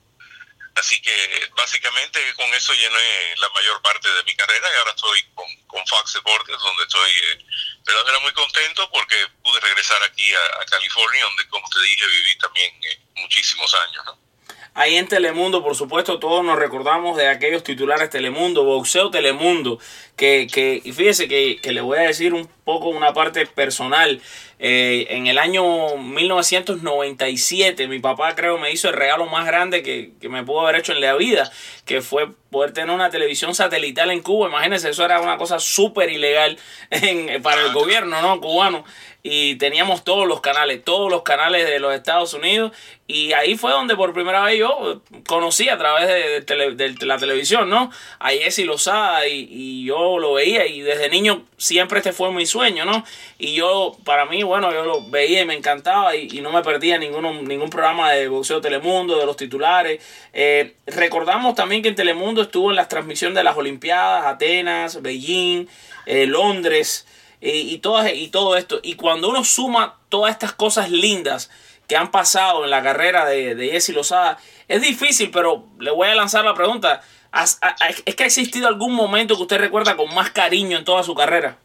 Así 0.75 1.01
que 1.01 1.11
básicamente 1.55 2.19
con 2.35 2.51
eso 2.53 2.73
llené 2.73 3.35
la 3.37 3.49
mayor 3.49 3.81
parte 3.81 4.09
de 4.09 4.23
mi 4.23 4.33
carrera 4.35 4.67
y 4.73 4.77
ahora 4.79 4.91
estoy 4.91 5.21
con, 5.35 5.45
con 5.67 5.85
Fox 5.85 6.13
Deportes, 6.13 6.57
donde 6.57 6.83
estoy 6.83 7.11
eh, 7.11 7.45
verdaderamente 7.85 8.21
muy 8.21 8.33
contento 8.33 8.89
porque 8.91 9.15
pude 9.43 9.59
regresar 9.59 10.01
aquí 10.03 10.33
a, 10.33 10.61
a, 10.61 10.65
California, 10.65 11.25
donde 11.25 11.47
como 11.49 11.67
te 11.69 11.81
dije 11.81 12.07
viví 12.07 12.37
también 12.37 12.73
eh, 12.83 12.99
muchísimos 13.15 13.73
años. 13.73 14.05
¿no? 14.05 14.31
Ahí 14.73 14.95
en 14.95 15.07
Telemundo, 15.09 15.61
por 15.61 15.75
supuesto, 15.75 16.17
todos 16.17 16.45
nos 16.45 16.57
recordamos 16.57 17.17
de 17.17 17.27
aquellos 17.27 17.61
titulares 17.61 18.09
Telemundo, 18.09 18.63
Boxeo 18.63 19.11
Telemundo, 19.11 19.79
que, 20.15 20.47
que 20.51 20.81
y 20.83 20.91
fíjese 20.91 21.27
que, 21.27 21.57
que 21.61 21.71
le 21.71 21.81
voy 21.81 21.97
a 21.99 22.03
decir 22.03 22.33
un 22.33 22.47
poco 22.63 22.89
una 22.89 23.13
parte 23.13 23.45
personal. 23.45 24.21
Eh, 24.63 25.07
en 25.09 25.25
el 25.25 25.39
año 25.39 25.97
1997, 25.97 27.87
mi 27.87 27.97
papá 27.97 28.35
creo 28.35 28.59
me 28.59 28.71
hizo 28.71 28.89
el 28.89 28.93
regalo 28.93 29.25
más 29.25 29.47
grande 29.47 29.81
que, 29.81 30.11
que, 30.21 30.29
me 30.29 30.43
pudo 30.43 30.61
haber 30.61 30.75
hecho 30.75 30.93
en 30.93 31.01
la 31.01 31.15
vida, 31.15 31.51
que 31.85 32.01
fue 32.01 32.29
poder 32.51 32.71
tener 32.71 32.93
una 32.93 33.09
televisión 33.09 33.55
satelital 33.55 34.11
en 34.11 34.21
Cuba. 34.21 34.49
Imagínense, 34.49 34.89
eso 34.89 35.03
era 35.03 35.19
una 35.19 35.37
cosa 35.37 35.57
súper 35.59 36.11
ilegal 36.11 36.59
en, 36.91 37.41
para 37.41 37.65
el 37.65 37.73
gobierno 37.73 38.21
¿no? 38.21 38.39
cubano 38.39 38.85
y 39.23 39.55
teníamos 39.55 40.03
todos 40.03 40.27
los 40.27 40.41
canales, 40.41 40.83
todos 40.83 41.11
los 41.11 41.21
canales 41.21 41.67
de 41.67 41.79
los 41.79 41.93
Estados 41.93 42.33
Unidos 42.33 42.71
y 43.07 43.33
ahí 43.33 43.55
fue 43.55 43.71
donde 43.71 43.95
por 43.95 44.13
primera 44.13 44.43
vez 44.43 44.57
yo 44.57 45.01
conocí 45.27 45.69
a 45.69 45.77
través 45.77 46.07
de, 46.07 46.95
la 47.05 47.17
televisión, 47.17 47.69
¿no? 47.69 47.91
A 48.19 48.29
Jesse 48.29 48.65
Lozada 48.65 49.27
y, 49.27 49.47
y, 49.49 49.85
yo 49.85 50.00
lo 50.19 50.33
veía 50.33 50.65
y 50.65 50.81
desde 50.81 51.09
niño 51.09 51.45
siempre 51.57 51.99
este 51.99 52.13
fue 52.13 52.31
mi 52.31 52.45
sueño, 52.45 52.85
¿no? 52.85 53.03
Y 53.37 53.53
yo, 53.53 53.97
para 54.03 54.25
mí, 54.25 54.43
bueno, 54.43 54.71
yo 54.71 54.83
lo 54.85 55.09
veía 55.09 55.41
y 55.41 55.45
me 55.45 55.55
encantaba 55.55 56.15
y, 56.15 56.41
no 56.41 56.51
me 56.51 56.63
perdía 56.63 56.97
ninguno, 56.97 57.33
ningún 57.33 57.69
programa 57.69 58.11
de 58.11 58.27
boxeo 58.27 58.61
Telemundo, 58.61 59.17
de 59.17 59.25
los 59.25 59.37
titulares. 59.37 60.01
Eh, 60.33 60.75
recordamos 60.85 61.55
también 61.55 61.81
que 61.81 61.89
en 61.89 61.95
Telemundo 61.95 62.41
estuvo 62.41 62.69
en 62.69 62.75
las 62.75 62.87
transmisiones 62.87 63.35
de 63.35 63.43
las 63.43 63.57
Olimpiadas, 63.57 64.25
Atenas, 64.25 65.01
Beijing, 65.01 65.67
eh, 66.05 66.25
Londres. 66.25 67.07
y, 67.41 67.79
todas, 67.79 68.13
y 68.13 68.27
todo 68.27 68.55
esto. 68.55 68.79
Y 68.83 68.95
cuando 68.95 69.29
uno 69.29 69.43
suma 69.43 69.99
todas 70.09 70.31
estas 70.31 70.53
cosas 70.53 70.91
lindas 70.91 71.49
que 71.87 71.97
han 71.97 72.11
pasado 72.11 72.63
en 72.63 72.69
la 72.69 72.83
carrera 72.83 73.25
de, 73.25 73.55
de 73.55 73.69
Jesse 73.69 73.89
Lozada, 73.89 74.37
es 74.67 74.81
difícil, 74.81 75.31
pero 75.31 75.65
le 75.79 75.91
voy 75.91 76.07
a 76.07 76.15
lanzar 76.15 76.45
la 76.45 76.53
pregunta. 76.53 77.01
¿Es 77.33 78.15
que 78.15 78.23
ha 78.23 78.27
existido 78.27 78.67
algún 78.67 78.93
momento 78.93 79.35
que 79.35 79.43
usted 79.43 79.57
recuerda 79.57 79.95
con 79.95 80.13
más 80.13 80.31
cariño 80.31 80.77
en 80.77 80.83
toda 80.83 81.03
su 81.03 81.15
carrera? 81.15 81.57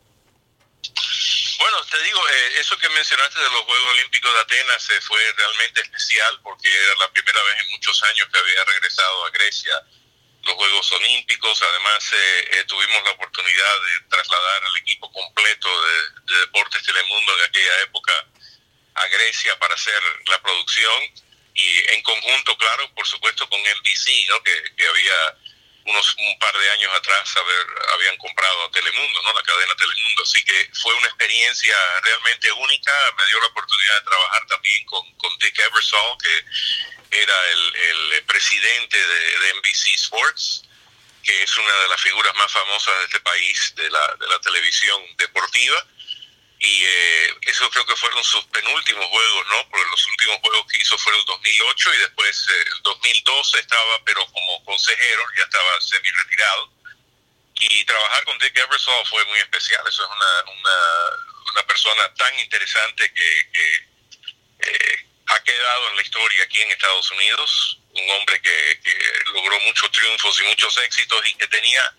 Bueno, 1.58 1.85
te 1.90 2.02
digo, 2.02 2.20
eh, 2.28 2.61
eso 2.61 2.78
que 2.78 2.88
mencionaste 2.90 3.40
de 3.40 3.50
los 3.50 3.62
Juegos 3.62 3.88
Olímpicos 3.94 4.32
de 4.32 4.40
Atenas 4.40 4.90
eh, 4.90 5.00
fue 5.00 5.20
realmente 5.37 5.80
especial 5.80 6.40
porque 6.42 6.68
era 6.68 6.94
la 7.00 7.11
primera 7.11 7.42
vez 7.42 7.56
en 7.64 7.70
muchos 7.70 8.00
años 8.04 8.28
que 8.32 8.38
había 8.38 8.64
regresado 8.64 9.25
a 9.25 9.30
Grecia 9.30 9.73
los 10.44 10.54
Juegos 10.54 10.92
Olímpicos. 10.92 11.61
Además, 11.62 12.11
eh, 12.12 12.64
tuvimos 12.68 13.02
la 13.04 13.11
oportunidad 13.11 13.75
de 13.82 14.08
trasladar 14.08 14.64
al 14.66 14.76
equipo 14.76 15.11
completo 15.11 15.68
de, 15.82 16.38
Deportes 16.40 16.82
Telemundo 16.82 17.37
de 17.37 17.44
aquella 17.46 17.80
época 17.82 18.12
a 18.94 19.06
Grecia 19.08 19.58
para 19.58 19.75
hacer 19.75 20.00
la 20.28 20.40
producción 20.42 21.02
y 21.54 21.78
en 21.94 22.02
conjunto, 22.02 22.56
claro, 22.58 22.92
por 22.94 23.06
supuesto 23.06 23.49
con 23.49 23.58
NBC, 23.61 24.28
¿no? 24.28 24.42
que 24.42 24.88
había 24.88 25.37
unos 25.87 26.14
un 26.19 26.38
par 26.38 26.57
de 26.57 26.71
años 26.71 26.93
atrás 26.95 27.37
haber, 27.37 27.66
habían 27.95 28.16
comprado 28.19 28.64
a 28.64 28.71
Telemundo, 28.71 29.23
¿no? 29.23 29.33
La 29.33 29.43
cadena 29.43 29.75
Telemundo. 29.76 30.23
Así 30.23 30.45
que 30.45 30.71
fue 30.75 30.95
una 30.95 31.07
experiencia 31.07 31.76
realmente 32.02 32.52
única. 32.52 32.93
Me 33.19 33.26
dio 33.26 33.40
la 33.40 33.47
oportunidad 33.47 33.95
de 33.95 34.07
trabajar 34.07 34.47
también 34.47 34.85
con, 34.87 35.16
con 35.16 35.38
Dick 35.38 35.59
Ebersol, 35.59 36.19
que 36.19 37.21
era 37.23 37.50
el, 37.50 37.76
el 37.76 38.25
presidente 38.25 38.97
de, 38.97 39.38
de, 39.38 39.55
NBC 39.55 39.95
Sports, 39.95 40.64
que 41.23 41.43
es 41.43 41.57
una 41.57 41.73
de 41.73 41.88
las 41.88 42.00
figuras 42.00 42.35
más 42.37 42.52
famosas 42.52 42.99
de 42.99 43.05
este 43.05 43.21
país, 43.21 43.75
de 43.76 43.90
la, 43.90 44.16
de 44.19 44.26
la 44.28 44.40
televisión 44.40 45.00
deportiva 45.16 45.87
y 46.58 46.84
eh, 46.84 47.34
eso 47.42 47.68
creo 47.70 47.84
que 47.84 47.96
fueron 47.96 48.22
sus 48.25 48.44
penúltimos 48.46 49.06
juegos, 49.06 49.46
¿no? 49.48 49.68
Porque 49.68 49.90
los 49.90 50.06
últimos 50.06 50.38
juegos 50.40 50.66
que 50.72 50.78
hizo 50.78 50.96
fueron 50.98 51.20
el 51.20 51.26
2008 51.26 51.94
y 51.94 51.98
después 51.98 52.46
eh, 52.48 52.64
el 52.72 52.82
2012 52.82 53.58
estaba, 53.58 54.04
pero 54.04 54.26
como 54.26 54.64
consejero, 54.64 55.22
ya 55.36 55.44
estaba 55.44 55.80
semi 55.80 56.08
retirado. 56.10 56.72
Y 57.54 57.84
trabajar 57.84 58.25
con 58.25 58.38
Dick 58.38 58.56
Ebersol 58.56 59.06
fue 59.06 59.25
muy 59.26 59.38
especial. 59.38 59.82
Eso 59.86 60.04
es 60.04 60.10
una, 60.10 60.52
una, 60.52 61.52
una 61.52 61.66
persona 61.66 62.14
tan 62.14 62.38
interesante 62.38 63.12
que, 63.12 63.50
que 63.52 63.75
eh, 64.60 65.06
ha 65.26 65.42
quedado 65.42 65.90
en 65.90 65.96
la 65.96 66.02
historia 66.02 66.44
aquí 66.44 66.60
en 66.60 66.70
Estados 66.70 67.10
Unidos. 67.10 67.78
Un 67.92 68.10
hombre 68.10 68.40
que, 68.40 68.80
que 68.82 68.98
logró 69.32 69.58
muchos 69.60 69.90
triunfos 69.90 70.40
y 70.40 70.44
muchos 70.44 70.76
éxitos 70.78 71.26
y 71.26 71.34
que 71.34 71.48
tenía 71.48 71.94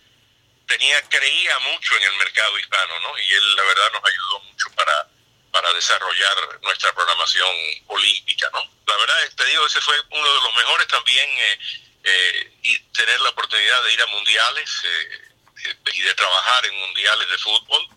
tenía 0.67 1.01
creía 1.09 1.57
mucho 1.59 1.95
en 1.95 2.03
el 2.03 2.13
mercado 2.17 2.59
hispano, 2.59 2.99
¿no? 2.99 3.17
Y 3.17 3.33
él, 3.33 3.55
la 3.55 3.63
verdad, 3.63 3.91
nos 3.93 4.03
ayudó 4.05 4.39
mucho 4.41 4.69
para, 4.75 5.07
para 5.51 5.73
desarrollar 5.73 6.59
nuestra 6.61 6.93
programación 6.93 7.55
olímpica, 7.87 8.49
¿no? 8.51 8.59
La 8.85 8.97
verdad, 8.97 9.15
te 9.35 9.45
digo, 9.45 9.65
ese 9.65 9.81
fue 9.81 9.99
uno 10.11 10.33
de 10.33 10.41
los 10.41 10.55
mejores 10.55 10.87
también 10.87 11.29
eh, 11.29 11.59
eh, 12.03 12.53
y 12.63 12.79
tener 12.93 13.19
la 13.21 13.29
oportunidad 13.29 13.83
de 13.83 13.93
ir 13.93 14.01
a 14.01 14.07
mundiales 14.07 14.69
eh, 14.83 15.75
y 15.93 16.01
de 16.01 16.13
trabajar 16.15 16.65
en 16.65 16.75
mundiales 16.75 17.29
de 17.29 17.37
fútbol, 17.37 17.87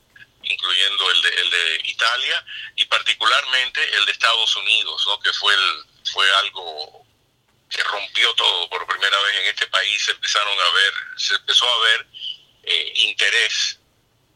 incluyendo 0.43 1.11
el 1.11 1.23
de, 1.23 1.29
el 1.29 1.51
de 1.51 1.81
Italia 1.85 2.45
y 2.77 2.85
particularmente 2.87 3.97
el 3.97 4.07
de 4.07 4.13
Estados 4.13 4.57
Unidos, 4.57 5.05
¿no? 5.07 5.21
Que 5.21 5.33
fue 5.33 5.55
el, 5.55 5.85
fue 6.13 6.33
algo 6.37 7.05
que 7.69 7.83
rompió 7.85 8.35
todo 8.35 8.69
por 8.69 8.87
primera 8.87 9.21
vez 9.21 9.37
en 9.37 9.47
este 9.47 9.67
país, 9.69 10.05
se 10.05 10.11
empezaron 10.13 10.59
a 10.61 10.71
ver, 10.71 10.95
se 11.17 11.35
empezó 11.37 11.69
a 11.69 11.81
ver 11.83 12.07
eh, 12.63 12.93
interés 12.97 13.79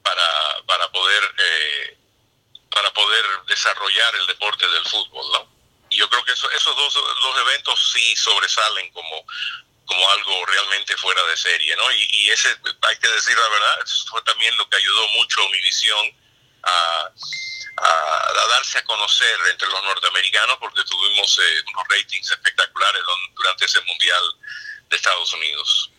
para, 0.02 0.62
para 0.66 0.90
poder 0.92 1.34
eh, 1.38 1.98
para 2.74 2.92
poder 2.92 3.24
desarrollar 3.46 4.16
el 4.16 4.26
deporte 4.26 4.68
del 4.68 4.84
fútbol, 4.86 5.26
¿no? 5.32 5.54
Y 5.90 5.96
yo 5.96 6.10
creo 6.10 6.24
que 6.24 6.32
eso, 6.32 6.50
esos 6.50 6.74
dos, 6.74 6.92
dos 6.94 7.38
eventos 7.38 7.92
sí 7.92 8.16
sobresalen 8.16 8.90
como, 8.90 9.24
como 9.86 10.10
algo 10.10 10.44
realmente 10.46 10.96
fuera 10.96 11.22
de 11.24 11.36
serie, 11.36 11.76
¿no? 11.76 11.90
Y, 11.92 12.30
ese, 12.30 12.48
hay 12.82 12.96
que 12.98 13.08
decir 13.08 13.36
la 13.38 13.48
verdad, 13.48 13.86
fue 14.10 14.20
también 14.22 14.56
lo 14.56 14.68
que 14.68 14.76
ayudó 14.76 15.08
mucho 15.08 15.40
a 15.40 15.50
mi 15.50 15.60
visión 15.60 16.16
a, 16.64 17.10
a, 17.76 18.46
darse 18.48 18.78
a 18.78 18.84
conocer 18.84 19.38
entre 19.50 19.68
los 19.68 19.82
norteamericanos 19.84 20.58
porque 20.58 20.82
tuvimos 20.84 21.38
eh, 21.38 21.64
unos 21.68 21.84
ratings 21.88 22.30
espectaculares 22.30 23.02
durante 23.34 23.64
ese 23.64 23.80
Mundial 23.82 24.22
de 24.88 24.96
Estados 24.96 25.32
Unidos. 25.32 25.90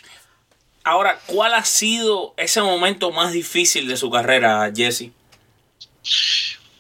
Ahora, 0.86 1.20
¿cuál 1.26 1.56
ha 1.56 1.66
sido 1.66 2.36
ese 2.38 2.62
momento 2.62 3.12
más 3.12 3.34
difícil 3.34 3.88
de 3.88 3.98
su 3.98 4.12
carrera, 4.12 4.72
Jesse? 4.74 5.10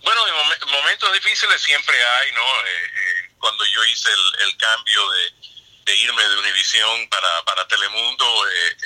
Bueno, 0.03 0.21
momentos 0.67 1.11
difíciles 1.11 1.59
siempre 1.59 1.95
hay, 1.97 2.31
¿no? 2.33 2.41
Eh, 2.41 2.85
eh, 2.85 3.31
cuando 3.39 3.65
yo 3.65 3.83
hice 3.85 4.11
el, 4.11 4.57
cambio 4.57 5.01
de, 5.85 5.95
irme 5.95 6.21
de 6.21 6.37
Univisión 6.37 7.09
para, 7.09 7.45
para 7.45 7.67
Telemundo, 7.67 8.25
eh, 8.47 8.77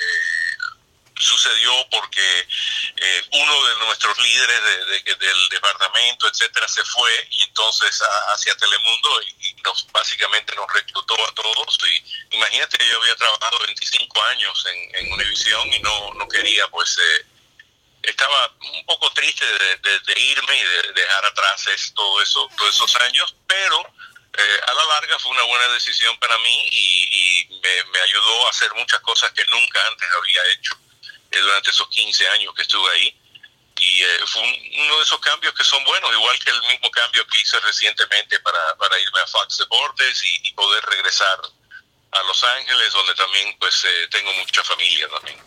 sucedió 1.20 1.72
porque 1.90 2.48
eh, 2.96 3.22
uno 3.32 3.66
de 3.66 3.74
nuestros 3.86 4.18
líderes 4.18 4.60
del 5.04 5.48
departamento, 5.50 6.28
etcétera, 6.28 6.66
se 6.68 6.84
fue 6.84 7.10
y 7.30 7.42
entonces 7.42 8.00
hacia 8.32 8.56
Telemundo 8.56 9.22
y, 9.22 9.54
nos 9.62 9.86
básicamente 9.92 10.54
nos 10.56 10.72
reclutó 10.72 11.14
a 11.26 11.34
todos. 11.34 11.78
Y 11.86 12.36
imagínate, 12.36 12.78
yo 12.86 12.96
había 12.98 13.14
trabajado 13.16 13.58
25 13.60 14.22
años 14.24 14.66
en, 14.66 14.96
en 14.96 15.12
Univisión 15.12 15.72
y 15.72 15.78
no, 15.80 16.14
no 16.14 16.26
quería, 16.28 16.66
pues, 16.68 16.96
eh, 16.98 17.26
estaba 18.02 18.54
un 18.74 18.86
poco 18.86 19.12
triste 19.12 19.44
de, 19.44 20.20
irme 20.20 20.56
y 20.56 20.62
de, 20.62 20.92
dejar 20.94 21.24
atrás 21.26 21.64
todo 21.94 22.22
eso, 22.22 22.48
todos 22.56 22.74
esos 22.74 22.96
años, 22.96 23.34
pero 23.46 23.80
eh, 24.32 24.60
a 24.66 24.74
la 24.74 24.84
larga 24.86 25.18
fue 25.18 25.32
una 25.32 25.42
buena 25.42 25.68
decisión 25.68 26.18
para 26.18 26.38
mí 26.38 26.68
y, 26.70 27.60
me, 27.62 27.84
me 27.90 28.00
ayudó 28.00 28.46
a 28.46 28.50
hacer 28.50 28.72
muchas 28.74 29.00
cosas 29.00 29.30
que 29.32 29.44
nunca 29.46 29.86
antes 29.88 30.08
había 30.16 30.52
hecho 30.52 30.78
durante 31.30 31.70
esos 31.70 31.88
15 31.88 32.28
años 32.28 32.54
que 32.54 32.62
estuve 32.62 32.90
ahí. 32.90 33.16
Y 33.78 34.02
eh, 34.02 34.06
fue 34.26 34.42
uno 34.42 34.96
de 34.98 35.02
esos 35.02 35.20
cambios 35.20 35.54
que 35.54 35.64
son 35.64 35.82
buenos, 35.84 36.12
igual 36.12 36.38
que 36.38 36.50
el 36.50 36.60
mismo 36.62 36.90
cambio 36.90 37.26
que 37.26 37.40
hice 37.40 37.58
recientemente 37.60 38.38
para, 38.40 38.76
para 38.76 38.98
irme 38.98 39.20
a 39.20 39.26
Fox 39.26 39.58
Deportes 39.58 40.22
y, 40.24 40.52
poder 40.52 40.84
regresar 40.84 41.38
a 42.12 42.22
Los 42.24 42.44
Ángeles, 42.44 42.92
donde 42.92 43.14
también 43.14 43.56
pues 43.58 43.84
eh, 43.84 44.08
tengo 44.10 44.30
mucha 44.34 44.62
familia 44.62 45.08
también. 45.08 45.38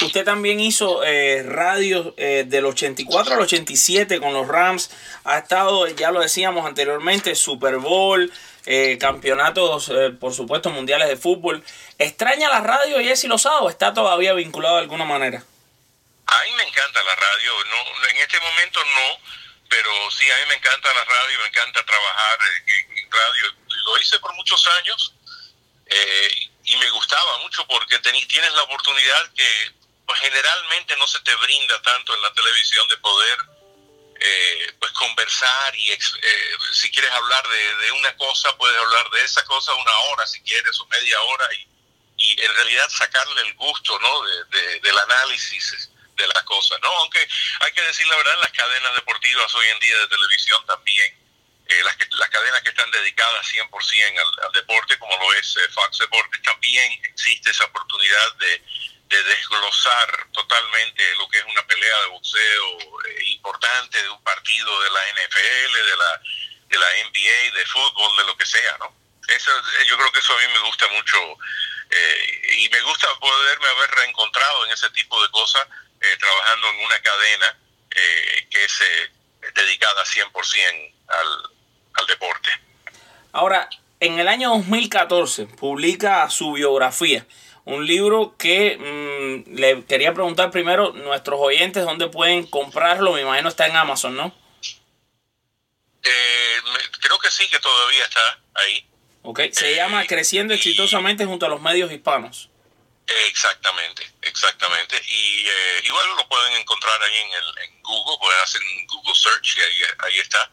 Usted 0.00 0.24
también 0.24 0.60
hizo 0.60 1.02
eh, 1.02 1.42
radio 1.42 2.14
eh, 2.16 2.44
del 2.46 2.66
84 2.66 3.34
al 3.34 3.40
87 3.40 4.20
con 4.20 4.32
los 4.32 4.46
Rams. 4.46 4.90
Ha 5.24 5.38
estado, 5.38 5.88
ya 5.88 6.10
lo 6.12 6.20
decíamos 6.20 6.66
anteriormente, 6.66 7.34
Super 7.34 7.78
Bowl, 7.78 8.32
eh, 8.70 8.98
campeonatos, 9.00 9.88
eh, 9.88 10.10
por 10.10 10.34
supuesto, 10.34 10.68
mundiales 10.68 11.08
de 11.08 11.16
fútbol. 11.16 11.64
¿Extraña 11.96 12.50
la 12.50 12.60
radio 12.60 13.00
y 13.00 13.26
lo 13.26 13.38
sabe 13.38 13.56
o 13.62 13.70
está 13.70 13.94
todavía 13.94 14.34
vinculado 14.34 14.74
de 14.76 14.82
alguna 14.82 15.06
manera? 15.06 15.42
A 16.26 16.44
mí 16.44 16.52
me 16.52 16.64
encanta 16.64 17.02
la 17.02 17.16
radio, 17.16 17.52
no, 17.64 18.08
en 18.08 18.16
este 18.18 18.38
momento 18.38 18.84
no, 18.84 19.20
pero 19.70 19.90
sí, 20.10 20.30
a 20.30 20.36
mí 20.36 20.42
me 20.48 20.56
encanta 20.56 20.92
la 20.92 21.02
radio, 21.02 21.38
me 21.40 21.48
encanta 21.48 21.82
trabajar 21.82 22.38
en, 22.66 23.10
radio. 23.10 23.56
Lo 23.86 23.98
hice 24.02 24.20
por 24.20 24.34
muchos 24.34 24.62
años 24.80 25.14
eh, 25.86 26.28
y 26.64 26.76
me 26.76 26.90
gustaba 26.90 27.38
mucho 27.38 27.66
porque 27.68 27.98
tienes 28.00 28.52
la 28.52 28.64
oportunidad 28.64 29.32
que 29.34 29.72
pues, 30.04 30.20
generalmente 30.20 30.94
no 30.98 31.06
se 31.06 31.20
te 31.20 31.34
brinda 31.36 31.80
tanto 31.80 32.14
en 32.14 32.20
la 32.20 32.32
televisión 32.34 32.86
de 32.88 32.98
poder 32.98 33.38
eh, 34.20 34.72
pues 34.80 34.90
conversar 34.92 35.76
y 35.76 35.92
eh, 35.92 35.98
si 36.72 36.90
quieres 36.90 37.10
hablar 37.12 37.46
de, 37.48 37.92
una 37.92 38.16
cosa, 38.16 38.56
puedes 38.56 38.76
hablar 38.76 39.10
de 39.10 39.24
esa 39.24 39.44
cosa 39.44 39.72
una 39.74 39.96
hora 40.10 40.26
si 40.26 40.40
quieres 40.42 40.78
o 40.80 40.86
media 40.88 41.20
hora 41.22 41.46
y, 41.54 41.68
y 42.16 42.40
en 42.40 42.54
realidad 42.54 42.88
sacarle 42.88 43.42
el 43.42 43.54
gusto 43.54 43.98
¿no? 44.00 44.22
de, 44.22 44.80
del 44.80 44.98
análisis 44.98 45.90
de 46.16 46.26
las 46.26 46.42
cosas. 46.42 46.78
¿no? 46.82 46.88
Aunque 46.88 47.26
hay 47.60 47.72
que 47.72 47.82
decir 47.82 48.06
la 48.08 48.16
verdad, 48.16 48.38
las 48.42 48.52
cadenas 48.52 48.94
deportivas 48.96 49.54
hoy 49.54 49.66
en 49.66 49.78
día 49.78 49.98
de 49.98 50.08
televisión 50.08 50.66
también, 50.66 51.14
eh, 51.66 51.82
las, 51.84 51.96
las 52.10 52.30
cadenas 52.30 52.62
que 52.62 52.70
están 52.70 52.90
dedicadas 52.90 53.46
100% 53.52 54.18
al, 54.18 54.46
al 54.46 54.52
deporte, 54.52 54.98
como 54.98 55.16
lo 55.16 55.32
es 55.34 55.56
Fox 55.74 55.98
Deportes, 55.98 56.42
también 56.42 56.92
existe 57.04 57.50
esa 57.50 57.64
oportunidad 57.66 58.34
de 58.36 58.62
de 59.08 59.22
desglosar 59.22 60.28
totalmente 60.32 61.02
lo 61.16 61.28
que 61.28 61.38
es 61.38 61.44
una 61.44 61.66
pelea 61.66 62.00
de 62.02 62.06
boxeo 62.08 62.78
eh, 63.06 63.24
importante 63.32 64.02
de 64.02 64.10
un 64.10 64.22
partido 64.22 64.82
de 64.82 64.90
la 64.90 65.00
NFL, 65.12 65.72
de 65.74 65.96
la, 65.96 66.20
de 66.68 66.78
la 66.78 66.86
NBA, 67.08 67.58
de 67.58 67.66
fútbol, 67.66 68.16
de 68.18 68.24
lo 68.24 68.36
que 68.36 68.44
sea, 68.44 68.76
¿no? 68.78 68.94
Eso, 69.26 69.50
eh, 69.50 69.84
yo 69.86 69.96
creo 69.96 70.12
que 70.12 70.18
eso 70.18 70.34
a 70.34 70.40
mí 70.40 70.52
me 70.52 70.66
gusta 70.66 70.86
mucho 70.88 71.18
eh, 71.90 72.56
y 72.58 72.68
me 72.68 72.80
gusta 72.82 73.08
poderme 73.18 73.68
haber 73.68 73.90
reencontrado 73.92 74.66
en 74.66 74.72
ese 74.72 74.90
tipo 74.90 75.20
de 75.22 75.30
cosas 75.30 75.66
trabajando 76.20 76.68
en 76.68 76.84
una 76.84 77.02
cadena 77.02 77.58
que 77.90 78.64
es 78.64 78.80
dedicada 79.52 80.04
100% 80.04 80.94
al, 81.08 81.50
al 81.94 82.06
deporte. 82.06 82.50
Ahora, 83.32 83.68
en 83.98 84.20
el 84.20 84.28
año 84.28 84.50
2014 84.50 85.46
publica 85.46 86.30
su 86.30 86.52
biografía 86.52 87.26
un 87.68 87.86
libro 87.86 88.34
que 88.38 88.76
mm, 88.78 89.54
le 89.56 89.84
quería 89.84 90.14
preguntar 90.14 90.50
primero 90.50 90.92
nuestros 90.92 91.38
oyentes 91.38 91.84
dónde 91.84 92.08
pueden 92.08 92.46
comprarlo. 92.46 93.12
Me 93.12 93.20
imagino 93.20 93.48
está 93.48 93.66
en 93.66 93.76
Amazon, 93.76 94.16
¿no? 94.16 94.34
Eh, 96.02 96.56
creo 97.00 97.18
que 97.18 97.30
sí, 97.30 97.46
que 97.50 97.58
todavía 97.58 98.04
está 98.04 98.40
ahí. 98.54 98.88
Ok, 99.22 99.40
se 99.52 99.74
llama 99.74 100.06
Creciendo 100.06 100.54
Exitosamente 100.54 101.26
junto 101.26 101.44
a 101.44 101.50
los 101.50 101.60
medios 101.60 101.92
hispanos. 101.92 102.48
Exactamente, 103.28 104.10
exactamente. 104.22 105.02
Y 105.06 105.46
eh, 105.46 105.80
igual 105.84 106.06
lo 106.16 106.26
pueden 106.26 106.54
encontrar 106.54 107.02
ahí 107.02 107.16
en, 107.18 107.32
el, 107.32 107.64
en 107.64 107.82
Google, 107.82 108.16
pueden 108.18 108.40
hacer 108.40 108.62
un 108.62 108.86
Google 108.86 109.14
Search 109.14 109.56
y 109.56 109.60
ahí, 109.60 109.76
ahí 110.06 110.18
está. 110.18 110.50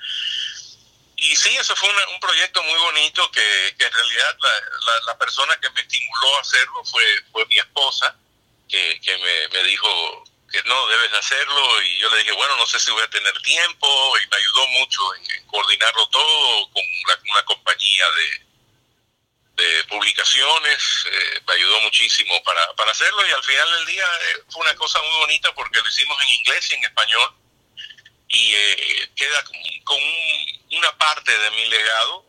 Y 1.17 1.36
sí, 1.36 1.55
eso 1.55 1.75
fue 1.75 1.89
un 1.89 2.19
proyecto 2.19 2.62
muy 2.63 2.77
bonito 2.79 3.31
que, 3.31 3.67
en 3.67 3.91
realidad 3.91 4.38
la, 4.39 5.00
la, 5.07 5.17
persona 5.17 5.57
que 5.62 5.69
me 5.69 5.81
estimuló 5.81 6.38
a 6.38 6.41
hacerlo 6.41 6.84
fue, 6.84 7.03
fue 7.31 7.45
mi 7.45 7.57
esposa, 7.57 8.15
que, 8.67 9.00
que 9.01 9.17
me, 9.17 9.48
me, 9.50 9.63
dijo 9.63 10.24
que 10.51 10.62
no, 10.63 10.88
debes 10.88 11.13
hacerlo. 11.13 11.81
Y 11.84 12.00
yo 12.00 12.10
le 12.10 12.17
dije, 12.17 12.31
bueno, 12.34 12.57
no 12.57 12.65
sé 12.65 12.79
si 12.79 12.91
voy 12.91 13.03
a 13.03 13.10
tener 13.10 13.34
tiempo. 13.41 14.17
Y 14.17 14.27
me 14.27 14.38
ayudó 14.38 14.67
mucho 14.67 15.15
en, 15.15 15.48
coordinarlo 15.48 16.07
todo 16.10 16.69
con 16.72 16.84
una 17.31 17.43
compañía 17.45 18.05
de, 18.12 18.45
de 19.55 19.84
publicaciones, 19.86 21.05
eh, 21.10 21.41
me 21.48 21.53
ayudó 21.53 21.79
muchísimo 21.81 22.34
para, 22.43 22.74
para 22.74 22.91
hacerlo 22.91 23.25
y 23.25 23.31
al 23.31 23.43
final 23.43 23.72
del 23.72 23.86
día 23.86 24.03
eh, 24.03 24.43
fue 24.50 24.62
una 24.63 24.75
cosa 24.75 25.01
muy 25.01 25.17
bonita 25.19 25.53
porque 25.53 25.79
lo 25.81 25.88
hicimos 25.88 26.22
en 26.22 26.29
inglés 26.29 26.72
y 26.72 26.75
en 26.75 26.84
español 26.84 27.34
y 28.29 28.53
eh, 28.53 29.10
queda 29.15 29.44
con, 29.44 30.00
una 30.72 30.98
parte 30.98 31.38
de 31.38 31.51
mi 31.51 31.65
legado 31.67 32.25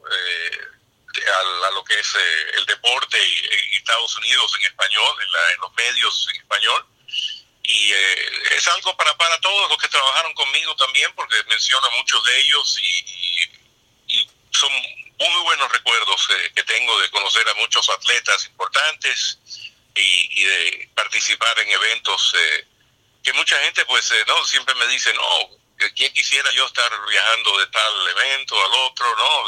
a, 1.66 1.70
lo 1.70 1.82
que 1.84 1.98
es 1.98 2.14
el 2.58 2.66
deporte 2.66 3.18
en 3.18 3.74
Estados 3.74 4.16
Unidos 4.18 4.52
en 4.58 4.66
español, 4.66 5.16
en, 5.22 5.60
los 5.60 5.72
medios 5.74 6.28
en 6.30 6.36
español. 6.36 6.86
Y 7.62 7.90
es 7.90 8.68
algo 8.68 8.96
para, 8.96 9.16
para 9.16 9.40
todos 9.40 9.68
los 9.68 9.78
que 9.78 9.88
trabajaron 9.88 10.32
conmigo 10.34 10.76
también 10.76 11.12
porque 11.16 11.42
menciona 11.48 11.88
muchos 11.96 12.22
de 12.24 12.38
ellos 12.40 12.78
y, 12.78 13.44
y 14.06 14.30
son 14.52 14.70
muy 15.18 15.42
buenos 15.44 15.70
recuerdos 15.72 16.28
eh, 16.30 16.52
que 16.54 16.62
tengo 16.64 16.98
de 17.00 17.10
conocer 17.10 17.48
a 17.48 17.54
muchos 17.54 17.88
atletas 17.88 18.46
importantes 18.46 19.38
y, 19.94 20.44
de 20.44 20.90
participar 20.94 21.58
en 21.60 21.70
eventos 21.70 22.34
eh, 22.36 22.66
que 23.22 23.32
mucha 23.32 23.58
gente 23.62 23.84
pues 23.86 24.10
eh, 24.10 24.24
no 24.26 24.44
siempre 24.44 24.74
me 24.74 24.86
dice 24.88 25.12
no 25.14 25.50
quién 25.94 26.12
quisiera 26.12 26.50
yo 26.52 26.66
estar 26.66 26.90
viajando 27.08 27.58
de 27.58 27.66
tal 27.68 28.08
evento 28.08 28.64
al 28.64 28.72
otro 28.90 29.16
no 29.16 29.44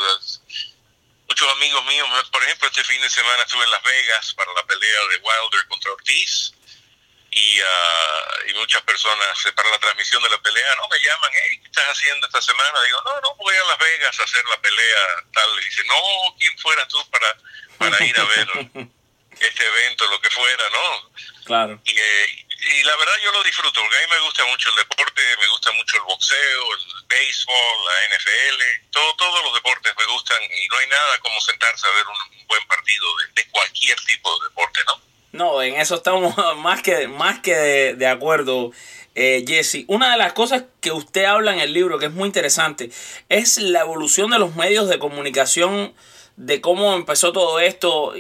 muchos 1.29 1.53
amigos 1.53 1.85
míos 1.87 2.09
por 2.31 2.43
ejemplo 2.45 2.69
este 2.69 2.85
fin 2.85 3.01
de 3.01 3.11
semana 3.11 3.43
estuve 3.43 3.65
en 3.65 3.71
Las 3.71 3.83
Vegas 3.83 4.35
para 4.35 4.53
la 4.53 4.65
pelea 4.67 5.01
de 5.11 5.17
Wilder 5.17 5.67
contra 5.69 5.93
Ortiz 5.93 6.53
y, 7.31 7.61
uh, 7.61 8.51
y 8.51 8.55
muchas 8.55 8.83
personas 8.83 9.47
eh, 9.47 9.53
para 9.53 9.71
la 9.71 9.79
transmisión 9.79 10.23
de 10.23 10.31
la 10.31 10.39
pelea, 10.39 10.77
no 10.77 10.89
me 10.89 10.99
llaman, 10.99 11.31
hey, 11.33 11.59
¿qué 11.61 11.67
estás 11.69 11.85
haciendo 11.87 12.27
esta 12.27 12.41
semana? 12.41 12.83
Digo, 12.83 13.03
no, 13.05 13.21
no, 13.21 13.35
voy 13.37 13.55
a 13.55 13.65
Las 13.65 13.79
Vegas 13.79 14.19
a 14.19 14.25
hacer 14.25 14.45
la 14.47 14.61
pelea 14.61 15.25
tal. 15.35 15.61
Y 15.61 15.65
dice, 15.65 15.83
no, 15.85 16.37
¿quién 16.39 16.59
fuera 16.59 16.89
tú 16.89 16.99
para, 17.11 17.37
para 17.77 18.05
ir 18.05 18.19
a 18.19 18.25
ver 18.25 18.49
este 19.41 19.67
evento, 19.67 20.07
lo 20.09 20.21
que 20.21 20.31
fuera, 20.31 20.71
no? 20.71 21.13
Claro. 21.45 21.81
Y, 21.85 21.99
eh, 21.99 22.47
y 22.59 22.85
la 22.85 22.97
verdad 22.97 23.15
yo 23.23 23.33
lo 23.33 23.43
disfruto, 23.45 23.81
porque 23.81 23.97
a 23.97 24.00
mí 24.00 24.07
me 24.11 24.21
gusta 24.27 24.45
mucho 24.47 24.71
el 24.71 24.77
deporte, 24.77 25.23
me 25.41 25.49
gusta 25.49 25.73
mucho 25.73 25.97
el 25.97 26.03
boxeo, 26.03 26.75
el 26.75 27.07
béisbol, 27.07 27.55
la 27.85 28.17
NFL, 28.17 28.91
todo, 28.91 29.15
todos 29.17 29.45
los 29.45 29.55
deportes 29.55 29.95
me 29.97 30.07
gustan 30.12 30.43
y 30.43 30.69
no 30.69 30.79
hay 30.79 30.87
nada 30.88 31.19
como 31.21 31.41
sentarse 31.41 31.87
a 31.87 31.91
ver 31.91 32.07
un, 32.07 32.47
buen 32.49 32.67
partido 32.67 33.07
de, 33.19 33.43
de 33.43 33.50
cualquier 33.50 34.00
tipo 34.00 34.38
de 34.41 34.49
deporte, 34.49 34.81
¿no? 34.87 35.09
No, 35.33 35.62
en 35.62 35.77
eso 35.77 35.97
estamos 35.97 36.35
más 36.57 36.83
que, 36.83 37.09
más 37.09 37.41
que 37.41 37.55
de, 37.95 38.07
acuerdo, 38.07 38.73
eh, 39.15 39.45
Jesse. 39.47 39.85
Una 39.87 40.12
de 40.12 40.19
las 40.19 40.33
cosas 40.33 40.65
que 40.81 40.91
usted 40.91 41.25
habla 41.25 41.53
en 41.53 41.61
el 41.61 41.73
libro, 41.73 41.99
que 41.99 42.07
es 42.07 42.12
muy 42.12 42.27
interesante, 42.27 42.91
es 43.29 43.59
la 43.59 43.81
evolución 43.81 44.31
de 44.31 44.38
los 44.38 44.57
medios 44.57 44.88
de 44.88 44.99
comunicación 44.99 45.95
de 46.38 46.61
cómo 46.61 46.94
empezó 46.94 47.33
todo 47.33 47.59
esto, 47.59 48.14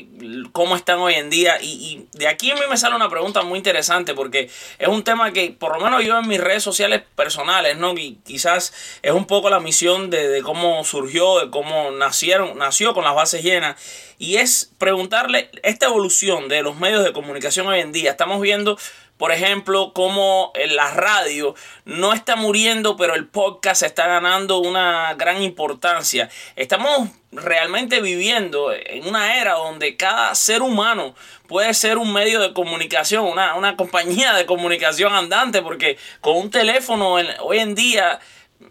cómo 0.50 0.74
están 0.74 0.98
hoy 0.98 1.14
en 1.14 1.30
día. 1.30 1.56
Y, 1.62 2.06
de 2.12 2.26
aquí 2.26 2.50
a 2.50 2.56
mí 2.56 2.60
me 2.68 2.76
sale 2.76 2.96
una 2.96 3.08
pregunta 3.08 3.42
muy 3.42 3.58
interesante 3.58 4.12
porque 4.12 4.50
es 4.78 4.88
un 4.88 5.04
tema 5.04 5.32
que 5.32 5.52
por 5.52 5.78
lo 5.78 5.84
menos 5.84 6.04
yo 6.04 6.18
en 6.18 6.26
mis 6.26 6.40
redes 6.40 6.64
sociales 6.64 7.02
personales, 7.14 7.76
¿no? 7.76 7.96
Y 7.96 8.18
quizás 8.24 8.74
es 9.02 9.12
un 9.12 9.24
poco 9.24 9.50
la 9.50 9.60
misión 9.60 10.10
de, 10.10 10.28
de 10.28 10.42
cómo 10.42 10.82
surgió, 10.82 11.38
de 11.38 11.50
cómo 11.50 11.92
nacieron, 11.92 12.58
nació 12.58 12.92
con 12.92 13.04
las 13.04 13.14
bases 13.14 13.44
llenas. 13.44 13.80
Y 14.18 14.38
es 14.38 14.72
preguntarle 14.78 15.48
esta 15.62 15.86
evolución 15.86 16.48
de 16.48 16.62
los 16.62 16.74
medios 16.74 17.04
de 17.04 17.12
comunicación 17.12 17.68
hoy 17.68 17.78
en 17.78 17.92
día. 17.92 18.10
Estamos 18.10 18.40
viendo 18.40 18.76
por 19.18 19.32
ejemplo, 19.32 19.92
como 19.92 20.52
la 20.70 20.92
radio 20.92 21.54
no 21.84 22.12
está 22.12 22.36
muriendo, 22.36 22.96
pero 22.96 23.14
el 23.14 23.26
podcast 23.26 23.82
está 23.82 24.06
ganando 24.06 24.58
una 24.58 25.12
gran 25.14 25.42
importancia. 25.42 26.30
Estamos 26.56 27.10
realmente 27.32 28.00
viviendo 28.00 28.72
en 28.72 29.06
una 29.06 29.38
era 29.38 29.54
donde 29.54 29.96
cada 29.96 30.34
ser 30.34 30.62
humano 30.62 31.14
puede 31.46 31.74
ser 31.74 31.98
un 31.98 32.12
medio 32.12 32.40
de 32.40 32.52
comunicación, 32.52 33.24
una, 33.24 33.54
una 33.56 33.76
compañía 33.76 34.32
de 34.34 34.46
comunicación 34.46 35.12
andante, 35.12 35.62
porque 35.62 35.98
con 36.20 36.36
un 36.36 36.50
teléfono 36.50 37.14
hoy 37.40 37.58
en 37.58 37.74
día 37.74 38.20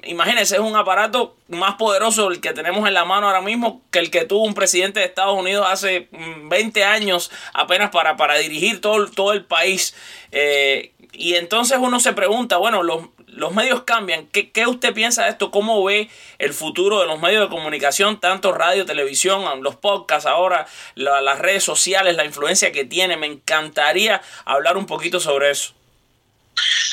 imagínense, 0.04 0.56
es 0.56 0.62
un 0.62 0.76
aparato 0.76 1.36
más 1.48 1.76
poderoso 1.76 2.30
el 2.30 2.42
que 2.42 2.54
tenemos 2.54 2.88
en 2.88 2.94
la 2.94 3.06
mano 3.06 3.28
ahora 3.28 3.42
mismo 3.42 3.82
que 3.92 4.00
el 4.00 4.12
que 4.12 4.26
tuvo 4.26 4.44
un 4.44 4.54
presidente 4.54 5.00
de 5.00 5.06
Estados 5.06 5.38
Unidos 5.38 5.66
hace 5.70 6.08
20 6.12 6.80
mm, 6.80 6.84
años 6.84 7.32
apenas 7.54 7.90
para, 7.90 8.18
para 8.18 8.36
dirigir 8.36 8.82
todo, 8.82 9.08
todo 9.08 9.34
el 9.34 9.46
país. 9.46 9.96
Eh, 10.32 10.94
y 11.14 11.36
entonces 11.36 11.78
uno 11.82 12.00
se 12.00 12.14
pregunta, 12.14 12.58
bueno, 12.58 12.84
los, 12.84 13.06
los 13.28 13.54
medios 13.54 13.84
cambian. 13.84 14.28
¿Qué, 14.28 14.52
¿Qué, 14.52 14.68
usted 14.68 14.94
piensa 14.94 15.24
de 15.24 15.30
esto? 15.32 15.52
¿Cómo 15.52 15.84
ve 15.84 16.10
el 16.38 16.54
futuro 16.54 17.00
de 17.00 17.08
los 17.08 17.20
medios 17.20 17.44
de 17.44 17.56
comunicación, 17.56 18.20
tanto 18.20 18.52
radio, 18.52 18.86
televisión, 18.86 19.64
los 19.64 19.76
podcasts 19.76 20.28
ahora, 20.28 20.68
las 20.96 21.40
redes 21.40 21.64
sociales, 21.64 22.16
la 22.16 22.26
influencia 22.26 22.72
que 22.72 22.86
tiene? 22.86 23.18
Me 23.18 23.28
encantaría 23.28 24.22
hablar 24.46 24.78
un 24.78 24.86
poquito 24.86 25.20
sobre 25.20 25.52
eso. 25.52 25.77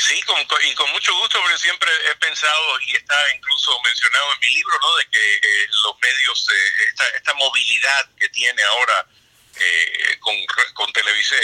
Sí, 0.06 0.20
con, 0.22 0.38
y 0.62 0.74
con 0.74 0.90
mucho 0.90 1.14
gusto, 1.14 1.40
porque 1.40 1.58
siempre 1.58 1.90
he 2.10 2.14
pensado 2.16 2.80
y 2.80 2.96
está 2.96 3.16
incluso 3.34 3.80
mencionado 3.82 4.34
en 4.34 4.40
mi 4.40 4.54
libro, 4.54 4.78
¿no? 4.80 4.96
De 4.96 5.06
que 5.10 5.34
eh, 5.34 5.66
los 5.82 5.98
medios, 6.00 6.46
eh, 6.50 6.84
esta, 6.90 7.08
esta 7.08 7.34
movilidad 7.34 8.08
que 8.18 8.28
tiene 8.28 8.62
ahora 8.62 9.06
eh, 9.56 10.18
con, 10.20 10.36
con 10.74 10.92
televisión, 10.92 11.40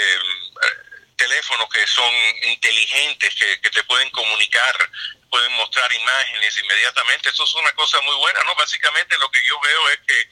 teléfonos 1.16 1.68
que 1.68 1.86
son 1.86 2.12
inteligentes, 2.44 3.34
que, 3.34 3.60
que 3.60 3.70
te 3.70 3.84
pueden 3.84 4.10
comunicar, 4.10 4.90
pueden 5.30 5.52
mostrar 5.52 5.92
imágenes 5.92 6.56
inmediatamente. 6.58 7.28
Eso 7.30 7.44
es 7.44 7.54
una 7.54 7.72
cosa 7.72 8.00
muy 8.02 8.16
buena, 8.16 8.42
¿no? 8.44 8.54
Básicamente 8.54 9.16
lo 9.18 9.30
que 9.30 9.42
yo 9.46 9.58
veo 9.60 9.88
es 9.90 10.00
que 10.06 10.30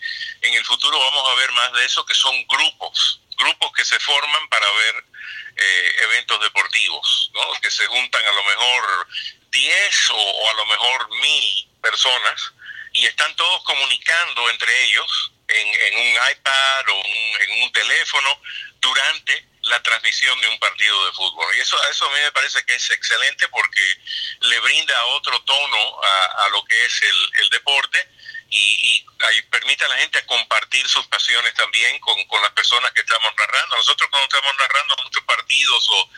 en 0.49 0.55
el 0.55 0.65
futuro 0.65 0.99
vamos 0.99 1.31
a 1.31 1.35
ver 1.35 1.53
más 1.53 1.73
de 1.73 1.85
eso, 1.85 2.05
que 2.05 2.15
son 2.15 2.47
grupos, 2.47 3.21
grupos 3.37 3.73
que 3.73 3.85
se 3.85 3.99
forman 4.01 4.49
para 4.49 4.71
ver 4.71 5.05
eh, 5.59 5.97
eventos 6.03 6.41
deportivos, 6.41 7.31
¿no? 7.35 7.53
que 7.61 7.71
se 7.71 7.87
juntan 7.87 8.25
a 8.25 8.33
lo 8.33 8.45
mejor 8.45 9.09
10 9.51 10.11
o, 10.11 10.51
a 10.51 10.55
lo 10.55 10.67
mejor 10.67 11.11
mil 11.21 11.69
personas 11.83 12.53
y 12.93 13.07
están 13.07 13.35
todos 13.37 13.63
comunicando 13.65 14.51
entre 14.51 14.85
ellos 14.85 15.33
en, 15.49 15.69
en 15.69 15.99
un 15.99 16.31
iPad 16.31 16.89
o 16.89 17.03
en 17.41 17.63
un 17.63 17.73
teléfono 17.73 18.41
durante 18.81 19.47
la 19.63 19.83
transmisión 19.83 20.41
de 20.41 20.49
un 20.49 20.59
partido 20.59 21.07
de 21.07 21.13
fútbol. 21.13 21.55
Y 21.57 21.61
eso, 21.61 21.77
eso 21.91 22.07
a 22.07 22.15
mí 22.15 22.21
me 22.21 22.33
parece 22.33 22.65
que 22.65 22.75
es 22.75 22.91
excelente 22.91 23.49
porque 23.49 23.83
le 24.41 24.61
brinda 24.61 25.07
otro 25.07 25.41
tono 25.43 26.03
a, 26.03 26.45
a 26.45 26.49
lo 26.51 26.65
que 26.65 26.85
es 26.85 27.03
el, 27.03 27.31
el 27.43 27.51
deporte 27.51 28.09
y, 28.51 28.97
y, 28.97 29.43
permite 29.51 29.85
a 29.85 29.89
la 29.89 29.97
gente 29.99 30.25
compartir 30.27 30.89
sus 30.89 31.07
pasiones 31.09 31.53
también 31.55 31.99
con, 32.01 32.23
con, 32.27 32.41
las 32.41 32.53
personas 32.53 32.93
que 32.93 33.01
estamos 33.01 33.33
narrando. 33.37 33.77
Nosotros 33.77 34.09
cuando 34.11 34.25
estamos 34.25 34.55
narrando 34.59 34.97
muchos 35.03 35.23
partidos 35.25 35.89
o 35.91 36.11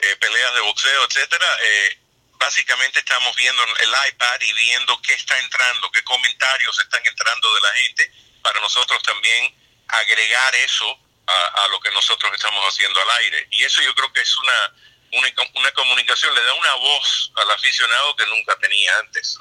eh, 0.00 0.16
peleas 0.16 0.54
de 0.54 0.60
boxeo, 0.60 1.04
etcétera, 1.04 1.46
eh, 1.62 1.98
básicamente 2.32 2.98
estamos 2.98 3.34
viendo 3.36 3.62
el 3.64 3.90
iPad 4.08 4.40
y 4.40 4.52
viendo 4.52 5.00
qué 5.02 5.14
está 5.14 5.38
entrando, 5.38 5.90
qué 5.92 6.02
comentarios 6.04 6.78
están 6.80 7.04
entrando 7.04 7.54
de 7.54 7.60
la 7.60 7.72
gente, 7.74 8.12
para 8.42 8.60
nosotros 8.60 9.02
también 9.02 9.54
agregar 9.88 10.54
eso 10.56 10.98
a 11.26 11.68
lo 11.68 11.78
que 11.78 11.92
nosotros 11.92 12.32
estamos 12.34 12.64
haciendo 12.66 13.00
al 13.00 13.10
aire. 13.22 13.46
Y 13.52 13.62
eso 13.62 13.80
yo 13.82 13.94
creo 13.94 14.12
que 14.12 14.20
es 14.20 14.36
una, 14.36 14.74
una, 15.12 15.72
comunicación, 15.72 16.34
le 16.34 16.42
da 16.42 16.54
una 16.54 16.74
voz 16.74 17.32
al 17.36 17.50
aficionado 17.50 18.16
que 18.16 18.26
nunca 18.26 18.56
tenía 18.58 18.96
antes. 18.98 19.36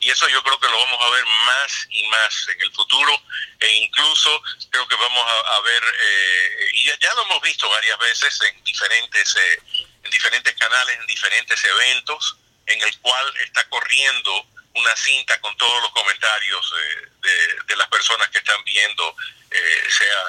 Y 0.00 0.10
eso 0.10 0.28
yo 0.28 0.42
creo 0.42 0.60
que 0.60 0.68
lo 0.68 0.78
vamos 0.78 1.02
a 1.02 1.10
ver 1.10 1.24
más 1.24 1.86
y 1.90 2.02
más 2.08 2.48
en 2.48 2.62
el 2.62 2.72
futuro 2.72 3.22
e 3.60 3.76
incluso 3.76 4.42
creo 4.70 4.86
que 4.86 4.94
vamos 4.94 5.26
a, 5.26 5.60
ver, 5.60 5.82
eh, 6.00 6.70
y 6.74 6.84
ya, 6.84 7.14
lo 7.14 7.22
hemos 7.22 7.42
visto 7.42 7.68
varias 7.68 7.98
veces 7.98 8.40
en 8.42 8.62
diferentes, 8.64 9.34
eh, 9.34 9.62
en 10.04 10.10
diferentes 10.10 10.54
canales, 10.54 10.98
en 10.98 11.06
diferentes 11.06 11.64
eventos, 11.64 12.36
en 12.66 12.80
el 12.82 12.98
cual 13.00 13.36
está 13.38 13.68
corriendo 13.68 14.46
una 14.74 14.94
cinta 14.94 15.40
con 15.40 15.56
todos 15.56 15.82
los 15.82 15.90
comentarios 15.92 16.74
de, 17.22 17.76
las 17.76 17.88
personas 17.88 18.28
que 18.30 18.38
están 18.38 18.62
viendo, 18.64 19.16
sea 19.50 20.22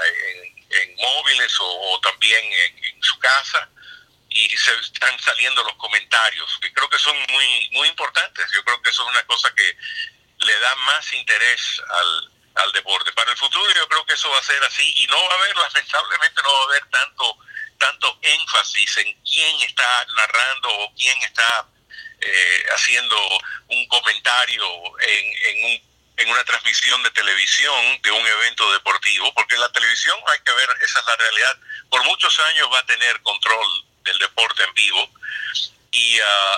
en, 0.72 0.96
móviles 0.98 1.56
o, 1.60 2.00
también 2.02 2.44
en, 2.44 3.04
su 3.04 3.18
casa 3.20 3.70
y 4.30 4.50
se 4.50 4.74
están 4.80 5.18
saliendo 5.20 5.64
los 5.64 5.76
comentarios, 5.76 6.60
que 6.62 6.72
creo 6.72 6.90
que 6.90 7.00
son 7.00 7.18
muy, 7.30 7.70
muy 7.72 7.88
importantes. 7.88 8.46
Yo 8.54 8.64
creo 8.64 8.82
que 8.82 8.90
eso 8.90 9.04
es 9.04 9.10
una 9.10 9.26
cosa 9.26 9.54
que 9.56 9.78
le 10.46 10.60
da 10.60 10.76
más 10.76 11.14
interés 11.14 11.82
al, 11.90 12.32
al 12.56 12.72
deporte. 12.72 13.12
Para 13.14 13.32
el 13.32 13.38
futuro 13.38 13.72
yo 13.74 13.88
creo 13.88 14.06
que 14.06 14.14
eso 14.14 14.30
va 14.30 14.40
a 14.40 14.44
ser 14.44 14.64
así 14.64 14.94
y 14.98 15.08
no 15.08 15.18
va 15.18 15.34
a 15.34 15.38
haber, 15.38 15.56
lamentablemente, 15.74 16.42
no 16.44 16.54
va 16.54 16.60
a 16.60 16.66
haber 16.66 16.86
tanto, 16.86 17.38
tanto 17.78 18.20
énfasis 18.22 18.98
en 18.98 19.14
quién 19.24 19.62
está 19.62 20.06
narrando 20.16 20.70
o 20.70 20.94
quién 20.96 21.20
está 21.24 21.68
eh, 22.22 22.66
haciendo 22.76 23.18
un 23.70 23.88
comentario 23.88 24.66
en, 25.00 25.26
en, 25.48 25.66
un, 25.66 25.90
en 26.18 26.30
una 26.30 26.44
transmisión 26.44 27.02
de 27.02 27.12
televisión 27.12 28.02
de 28.02 28.12
un 28.12 28.28
evento 28.28 28.72
deportivo, 28.74 29.34
porque 29.34 29.58
la 29.58 29.72
televisión 29.72 30.18
hay 30.28 30.40
que 30.42 30.52
ver, 30.52 30.70
esa 30.82 31.00
es 31.00 31.06
la 31.06 31.16
realidad, 31.16 31.58
por 31.90 32.04
muchos 32.04 32.38
años 32.40 32.70
va 32.72 32.80
a 32.80 32.86
tener 32.86 33.22
control 33.22 33.89
del 34.04 34.18
deporte 34.18 34.64
en 34.64 34.74
vivo 34.74 35.10
y 35.92 36.20
ah, 36.20 36.58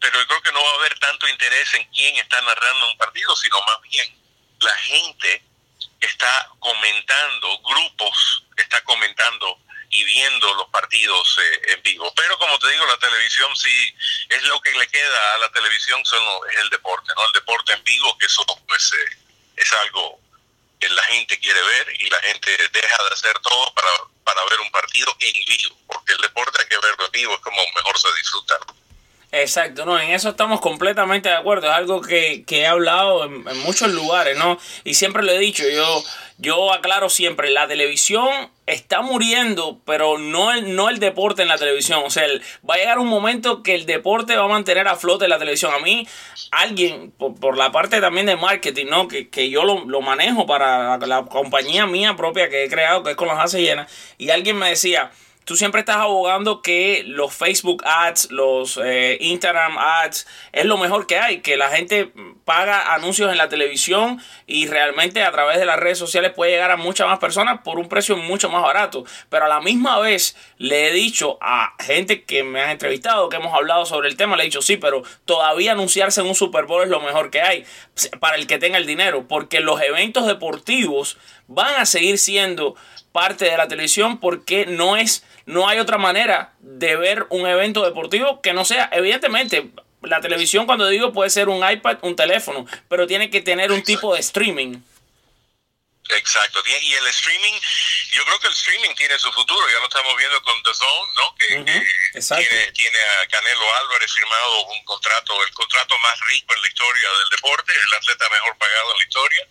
pero 0.00 0.18
yo 0.18 0.26
creo 0.26 0.42
que 0.42 0.52
no 0.52 0.62
va 0.62 0.70
a 0.70 0.74
haber 0.76 0.98
tanto 0.98 1.28
interés 1.28 1.74
en 1.74 1.84
quién 1.90 2.16
está 2.16 2.40
narrando 2.40 2.90
un 2.90 2.96
partido, 2.96 3.36
sino 3.36 3.60
más 3.62 3.80
bien 3.82 4.18
la 4.60 4.76
gente 4.78 5.42
está 6.00 6.50
comentando, 6.58 7.60
grupos 7.62 8.44
está 8.56 8.82
comentando 8.84 9.58
y 9.90 10.04
viendo 10.04 10.54
los 10.54 10.68
partidos 10.68 11.38
eh, 11.38 11.72
en 11.74 11.82
vivo. 11.82 12.12
Pero 12.14 12.38
como 12.38 12.58
te 12.58 12.70
digo, 12.70 12.86
la 12.86 12.98
televisión 12.98 13.54
sí 13.56 13.94
es 14.28 14.42
lo 14.44 14.60
que 14.60 14.72
le 14.72 14.88
queda 14.88 15.34
a 15.34 15.38
la 15.38 15.52
televisión 15.52 16.04
son 16.06 16.22
es 16.50 16.56
el 16.60 16.70
deporte, 16.70 17.12
¿no? 17.14 17.26
El 17.26 17.32
deporte 17.32 17.72
en 17.74 17.84
vivo, 17.84 18.16
que 18.18 18.26
eso 18.26 18.44
pues 18.66 18.92
eh, 18.92 19.18
es 19.56 19.72
algo 19.72 20.20
que 20.78 20.88
la 20.88 21.02
gente 21.04 21.38
quiere 21.40 21.60
ver 21.60 22.00
y 22.00 22.08
la 22.08 22.20
gente 22.20 22.56
deja 22.72 23.02
de 23.04 23.14
hacer 23.14 23.38
todo 23.40 23.74
para, 23.74 23.90
para 24.24 24.44
ver 24.44 24.60
un 24.60 24.70
partido 24.70 25.14
en 25.20 25.44
vivo, 25.44 25.76
porque 25.86 26.12
el 26.12 26.20
deporte 26.22 26.62
hay 26.62 26.68
que 27.28 27.34
es 27.34 27.40
como 27.40 27.56
mejor 27.76 27.98
se 27.98 28.08
disfruta. 28.18 28.56
Exacto, 29.32 29.84
no, 29.84 29.98
en 30.00 30.10
eso 30.10 30.30
estamos 30.30 30.60
completamente 30.60 31.28
de 31.28 31.36
acuerdo. 31.36 31.68
Es 31.68 31.74
algo 31.74 32.00
que, 32.00 32.44
he 32.48 32.66
hablado 32.66 33.24
en, 33.24 33.44
muchos 33.62 33.92
lugares, 33.92 34.36
¿no? 34.36 34.58
Y 34.82 34.94
siempre 34.94 35.22
lo 35.22 35.30
he 35.30 35.38
dicho, 35.38 35.62
yo, 35.68 36.02
yo 36.38 36.72
aclaro 36.72 37.08
siempre, 37.08 37.50
la 37.50 37.68
televisión 37.68 38.28
está 38.66 39.02
muriendo, 39.02 39.78
pero 39.84 40.18
no 40.18 40.52
el, 40.52 40.74
no 40.74 40.88
el 40.88 40.98
deporte 40.98 41.42
en 41.42 41.48
la 41.48 41.58
televisión. 41.58 42.02
O 42.04 42.10
sea, 42.10 42.24
va 42.68 42.74
a 42.74 42.78
llegar 42.78 42.98
un 42.98 43.06
momento 43.06 43.62
que 43.62 43.76
el 43.76 43.86
deporte 43.86 44.34
va 44.34 44.46
a 44.46 44.48
mantener 44.48 44.88
a 44.88 44.96
flote 44.96 45.28
la 45.28 45.38
televisión. 45.38 45.72
A 45.72 45.78
mí, 45.78 46.08
alguien, 46.50 47.12
por, 47.12 47.56
la 47.56 47.70
parte 47.70 48.00
también 48.00 48.26
de 48.26 48.34
marketing, 48.34 48.86
¿no? 48.86 49.06
Que, 49.06 49.28
que 49.28 49.48
yo 49.48 49.62
lo, 49.62 50.00
manejo 50.00 50.44
para 50.44 50.98
la, 50.98 51.24
compañía 51.26 51.86
mía 51.86 52.16
propia 52.16 52.48
que 52.48 52.64
he 52.64 52.68
creado, 52.68 53.04
que 53.04 53.10
es 53.10 53.16
con 53.16 53.28
las 53.28 53.38
hace 53.38 53.62
llenas, 53.62 53.88
y 54.18 54.30
alguien 54.30 54.58
me 54.58 54.70
decía 54.70 55.12
tú 55.50 55.56
siempre 55.56 55.80
estás 55.80 55.96
abogando 55.96 56.62
que 56.62 57.02
los 57.04 57.34
Facebook 57.34 57.82
ads, 57.84 58.30
los 58.30 58.78
eh, 58.80 59.18
Instagram 59.20 59.78
ads 59.78 60.28
es 60.52 60.64
lo 60.64 60.78
mejor 60.78 61.08
que 61.08 61.18
hay, 61.18 61.40
que 61.40 61.56
la 61.56 61.70
gente 61.70 62.12
paga 62.44 62.94
anuncios 62.94 63.32
en 63.32 63.36
la 63.36 63.48
televisión 63.48 64.22
y 64.46 64.68
realmente 64.68 65.24
a 65.24 65.32
través 65.32 65.58
de 65.58 65.66
las 65.66 65.76
redes 65.76 65.98
sociales 65.98 66.30
puede 66.36 66.52
llegar 66.52 66.70
a 66.70 66.76
muchas 66.76 67.08
más 67.08 67.18
personas 67.18 67.62
por 67.64 67.80
un 67.80 67.88
precio 67.88 68.16
mucho 68.16 68.48
más 68.48 68.62
barato. 68.62 69.04
Pero 69.28 69.46
a 69.46 69.48
la 69.48 69.60
misma 69.60 69.98
vez 69.98 70.36
le 70.56 70.86
he 70.86 70.92
dicho 70.92 71.36
a 71.40 71.74
gente 71.80 72.22
que 72.22 72.44
me 72.44 72.60
han 72.60 72.70
entrevistado, 72.70 73.28
que 73.28 73.38
hemos 73.38 73.52
hablado 73.52 73.86
sobre 73.86 74.08
el 74.08 74.16
tema, 74.16 74.36
le 74.36 74.44
he 74.44 74.46
dicho 74.46 74.62
sí, 74.62 74.76
pero 74.76 75.02
todavía 75.24 75.72
anunciarse 75.72 76.20
en 76.20 76.28
un 76.28 76.36
Super 76.36 76.66
Bowl 76.66 76.84
es 76.84 76.90
lo 76.90 77.00
mejor 77.00 77.32
que 77.32 77.42
hay 77.42 77.64
para 78.20 78.36
el 78.36 78.46
que 78.46 78.58
tenga 78.58 78.78
el 78.78 78.86
dinero, 78.86 79.26
porque 79.26 79.58
los 79.58 79.82
eventos 79.82 80.28
deportivos 80.28 81.18
van 81.48 81.74
a 81.74 81.86
seguir 81.86 82.18
siendo 82.18 82.76
parte 83.12 83.46
de 83.46 83.56
la 83.56 83.66
televisión 83.66 84.18
porque 84.20 84.66
no 84.66 84.96
es 84.96 85.24
no 85.46 85.68
hay 85.68 85.78
otra 85.78 85.98
manera 85.98 86.54
de 86.60 86.96
ver 86.96 87.26
un 87.30 87.46
evento 87.46 87.84
deportivo 87.84 88.40
que 88.40 88.52
no 88.52 88.64
sea, 88.64 88.88
evidentemente, 88.92 89.70
la 90.02 90.20
televisión 90.20 90.66
cuando 90.66 90.88
digo 90.88 91.12
puede 91.12 91.30
ser 91.30 91.48
un 91.48 91.68
iPad, 91.68 91.98
un 92.02 92.16
teléfono, 92.16 92.66
pero 92.88 93.06
tiene 93.06 93.30
que 93.30 93.40
tener 93.40 93.72
un 93.72 93.82
tipo 93.82 94.14
de 94.14 94.20
streaming. 94.20 94.80
Exacto, 96.16 96.60
y 96.66 96.94
el 96.94 97.06
streaming, 97.06 97.52
yo 98.12 98.24
creo 98.24 98.40
que 98.40 98.48
el 98.48 98.52
streaming 98.52 98.94
tiene 98.96 99.16
su 99.18 99.30
futuro, 99.32 99.64
ya 99.70 99.78
lo 99.78 99.84
estamos 99.84 100.16
viendo 100.16 100.42
con 100.42 100.60
The 100.62 100.74
Zone, 100.74 101.12
¿no? 101.14 101.34
Que, 101.36 101.46
tiene, 101.46 102.72
tiene, 102.72 102.98
a 102.98 103.26
Canelo 103.28 103.74
Álvarez 103.76 104.12
firmado 104.12 104.66
un 104.66 104.84
contrato, 104.84 105.44
el 105.44 105.52
contrato 105.52 105.96
más 105.98 106.18
rico 106.26 106.54
en 106.54 106.62
la 106.62 106.68
historia 106.68 107.08
del 107.10 107.28
deporte, 107.30 107.72
el 107.72 107.96
atleta 107.96 108.28
mejor 108.28 108.58
pagado 108.58 108.92
en 108.92 108.98
la 108.98 109.04
historia, 109.04 109.48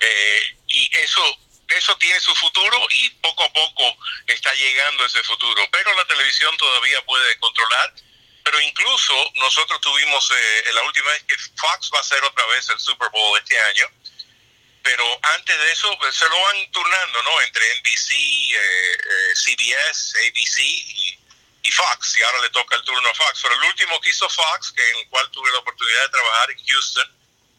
eh, 0.00 0.56
y 0.68 0.96
eso 0.98 1.38
eso 1.68 1.96
tiene 1.98 2.18
su 2.20 2.34
futuro 2.34 2.86
y 2.90 3.10
poco 3.10 3.44
a 3.44 3.52
poco 3.52 3.96
está 4.26 4.52
llegando 4.54 5.04
ese 5.04 5.22
futuro. 5.22 5.68
Pero 5.70 5.94
la 5.94 6.04
televisión 6.06 6.56
todavía 6.56 7.04
puede 7.04 7.38
controlar. 7.38 7.94
Pero 8.42 8.60
incluso 8.62 9.12
nosotros 9.34 9.78
tuvimos 9.82 10.30
eh, 10.34 10.70
la 10.72 10.82
última 10.82 11.10
vez 11.10 11.24
que 11.24 11.36
Fox 11.36 11.90
va 11.92 11.98
a 11.98 12.00
hacer 12.00 12.22
otra 12.24 12.46
vez 12.46 12.66
el 12.70 12.80
Super 12.80 13.10
Bowl 13.10 13.38
este 13.38 13.60
año. 13.60 13.86
Pero 14.82 15.04
antes 15.22 15.58
de 15.58 15.72
eso 15.72 15.94
pues, 15.98 16.14
se 16.14 16.26
lo 16.26 16.40
van 16.40 16.70
turnando, 16.72 17.22
¿no? 17.24 17.42
Entre 17.42 17.74
NBC, 17.80 18.10
eh, 18.10 18.56
eh, 18.56 19.34
CBS, 19.34 20.14
ABC 20.26 20.58
y, 20.60 21.18
y, 21.64 21.70
Fox. 21.70 22.16
Y 22.16 22.22
ahora 22.22 22.40
le 22.40 22.48
toca 22.48 22.76
el 22.76 22.84
turno 22.84 23.06
a 23.06 23.14
Fox. 23.14 23.40
Pero 23.42 23.54
el 23.54 23.64
último 23.64 24.00
que 24.00 24.08
hizo 24.08 24.26
Fox, 24.30 24.72
que 24.72 24.90
en 24.90 24.96
el 24.96 25.08
cual 25.08 25.30
tuve 25.30 25.52
la 25.52 25.58
oportunidad 25.58 26.02
de 26.04 26.08
trabajar 26.08 26.50
en 26.50 26.66
Houston, 26.66 27.17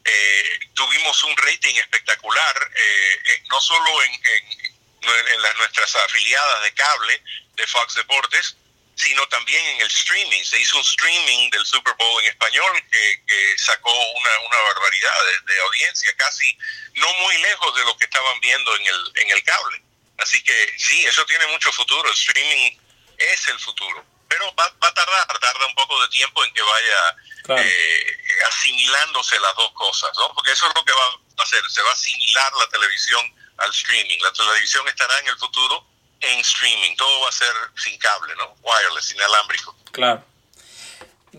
eh, 0.09 0.59
tuvimos 0.73 1.23
un 1.23 1.35
rating 1.37 1.75
espectacular, 1.75 2.71
eh, 2.75 3.19
eh, 3.25 3.43
no 3.49 3.61
solo 3.61 4.03
en, 4.03 4.11
en, 4.13 5.41
las, 5.41 5.55
nuestras 5.57 5.95
afiliadas 5.95 6.63
de 6.63 6.73
cable 6.73 7.23
de 7.55 7.67
Fox 7.67 7.95
Deportes, 7.95 8.55
sino 8.95 9.27
también 9.29 9.65
en 9.65 9.81
el 9.81 9.87
streaming. 9.87 10.43
Se 10.43 10.59
hizo 10.59 10.77
un 10.77 10.83
streaming 10.83 11.49
del 11.51 11.65
Super 11.65 11.93
Bowl 11.97 12.23
en 12.23 12.29
español 12.29 12.83
que, 12.91 13.55
sacó 13.57 13.91
una, 13.91 14.39
una 14.47 14.57
barbaridad 14.57 15.13
de, 15.45 15.59
audiencia, 15.61 16.13
casi 16.17 16.57
no 16.93 17.13
muy 17.15 17.37
lejos 17.37 17.75
de 17.75 17.83
lo 17.83 17.97
que 17.97 18.05
estaban 18.05 18.39
viendo 18.39 18.75
en 18.77 18.87
el, 18.87 19.11
en 19.15 19.29
el 19.31 19.43
cable. 19.43 19.81
Así 20.17 20.41
que 20.43 20.73
sí, 20.77 21.05
eso 21.05 21.25
tiene 21.25 21.45
mucho 21.47 21.71
futuro. 21.71 22.09
El 22.09 22.15
streaming 22.15 22.77
es 23.17 23.47
el 23.47 23.59
futuro. 23.59 24.05
Pero 24.27 24.53
va, 24.55 24.67
va 24.83 24.87
a 24.87 24.93
tardar, 24.93 25.39
tarda 25.39 25.65
un 25.65 25.75
poco 25.75 26.01
de 26.01 26.09
tiempo 26.09 26.43
en 26.43 26.53
que 26.53 26.61
vaya 26.61 27.15
eh, 27.57 28.17
asimilándose 28.43 29.39
las 29.39 29.55
dos 29.55 29.71
cosas, 29.73 30.09
¿no? 30.17 30.33
Porque 30.33 30.51
eso 30.51 30.67
es 30.67 30.75
lo 30.75 30.83
que 30.83 30.93
va 30.93 31.05
a 31.37 31.43
hacer, 31.43 31.61
se 31.69 31.81
va 31.81 31.89
a 31.89 31.93
asimilar 31.93 32.51
la 32.59 32.69
televisión 32.69 33.21
al 33.57 33.69
streaming. 33.71 34.17
La 34.21 34.33
televisión 34.33 34.87
estará 34.87 35.19
en 35.19 35.27
el 35.27 35.37
futuro 35.37 35.85
en 36.21 36.39
streaming, 36.39 36.95
todo 36.97 37.21
va 37.21 37.29
a 37.29 37.31
ser 37.31 37.53
sin 37.75 37.97
cable, 37.97 38.33
¿no? 38.35 38.55
Wireless, 38.61 39.13
inalámbrico. 39.13 39.75
Claro. 39.91 40.23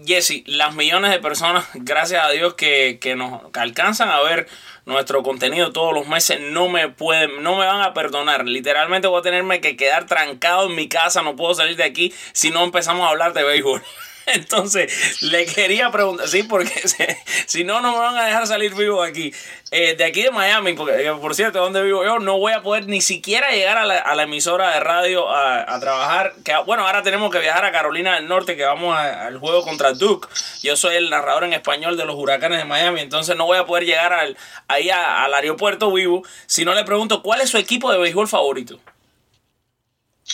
Jesse, 0.07 0.45
las 0.47 0.75
millones 0.75 1.11
de 1.11 1.19
personas, 1.19 1.67
gracias 1.75 2.25
a 2.25 2.31
Dios, 2.31 2.55
que, 2.55 2.99
que 3.01 3.17
nos 3.17 3.43
alcanzan 3.55 4.09
a 4.09 4.21
ver 4.21 4.49
nuestro 4.87 5.23
contenido 5.23 5.73
todos 5.73 5.93
los 5.93 6.07
meses, 6.07 6.41
no 6.41 6.69
me 6.69 6.89
pueden, 6.89 7.43
no 7.43 7.57
me 7.57 7.67
van 7.67 7.83
a 7.83 7.93
perdonar. 7.93 8.47
Literalmente 8.47 9.09
voy 9.09 9.21
a 9.21 9.23
tenerme 9.23 9.61
que 9.61 9.77
quedar 9.77 10.07
trancado 10.07 10.67
en 10.67 10.75
mi 10.75 10.89
casa, 10.89 11.23
no 11.23 11.37
puedo 11.37 11.55
salir 11.55 11.77
de 11.77 11.85
aquí 11.85 12.15
si 12.33 12.51
no 12.51 12.65
empezamos 12.65 13.07
a 13.07 13.11
hablar 13.11 13.33
de 13.33 13.45
béisbol. 13.45 13.83
Entonces, 14.27 15.23
le 15.23 15.47
quería 15.47 15.91
preguntar, 15.91 16.29
sí, 16.29 16.43
porque 16.43 16.73
si 17.47 17.65
no, 17.65 17.81
no 17.81 17.93
me 17.93 17.99
van 17.99 18.17
a 18.17 18.27
dejar 18.27 18.47
salir 18.47 18.75
vivo 18.75 19.03
aquí. 19.03 19.33
Eh, 19.73 19.95
de 19.95 20.05
aquí 20.05 20.23
de 20.23 20.33
Miami, 20.33 20.73
porque 20.73 21.07
eh, 21.07 21.13
por 21.21 21.35
cierto, 21.35 21.61
donde 21.61 21.83
vivo 21.83 22.05
yo, 22.05 22.19
no 22.19 22.39
voy 22.39 22.53
a 22.53 22.61
poder 22.61 22.89
ni 22.89 23.01
siquiera 23.01 23.51
llegar 23.53 23.79
a 23.79 23.87
la, 23.87 24.23
emisora 24.23 24.75
de 24.75 24.81
radio 24.81 25.29
a, 25.31 25.79
trabajar. 25.79 26.35
Que, 26.45 26.57
bueno, 26.67 26.87
ahora 26.87 27.03
tenemos 27.03 27.31
que 27.31 27.39
viajar 27.39 27.65
a 27.65 27.71
Carolina 27.71 28.17
del 28.17 28.27
Norte, 28.27 28.57
que 28.57 28.65
vamos 28.65 28.97
al 28.97 29.39
juego 29.39 29.63
contra 29.63 29.93
Duke. 29.93 30.29
Yo 30.63 30.77
soy 30.77 30.97
el 30.97 31.09
narrador 31.09 31.45
en 31.45 31.53
español 31.53 31.97
de 31.97 32.05
los 32.05 32.17
huracanes 32.17 32.59
de 32.59 32.65
Miami, 32.65 33.01
entonces 33.01 33.37
no 33.37 33.47
voy 33.47 33.59
a 33.59 33.67
poder 33.67 33.85
llegar 33.85 34.13
al, 34.13 34.37
ahí 34.67 34.91
al 34.91 35.33
aeropuerto 35.33 35.93
vivo 35.93 36.25
si 36.47 36.65
no 36.65 36.75
le 36.75 36.85
pregunto 36.85 37.23
cuál 37.23 37.41
es 37.41 37.51
su 37.51 37.59
equipo 37.59 37.93
de 37.93 37.99
béisbol 37.99 38.27
favorito. 38.27 38.81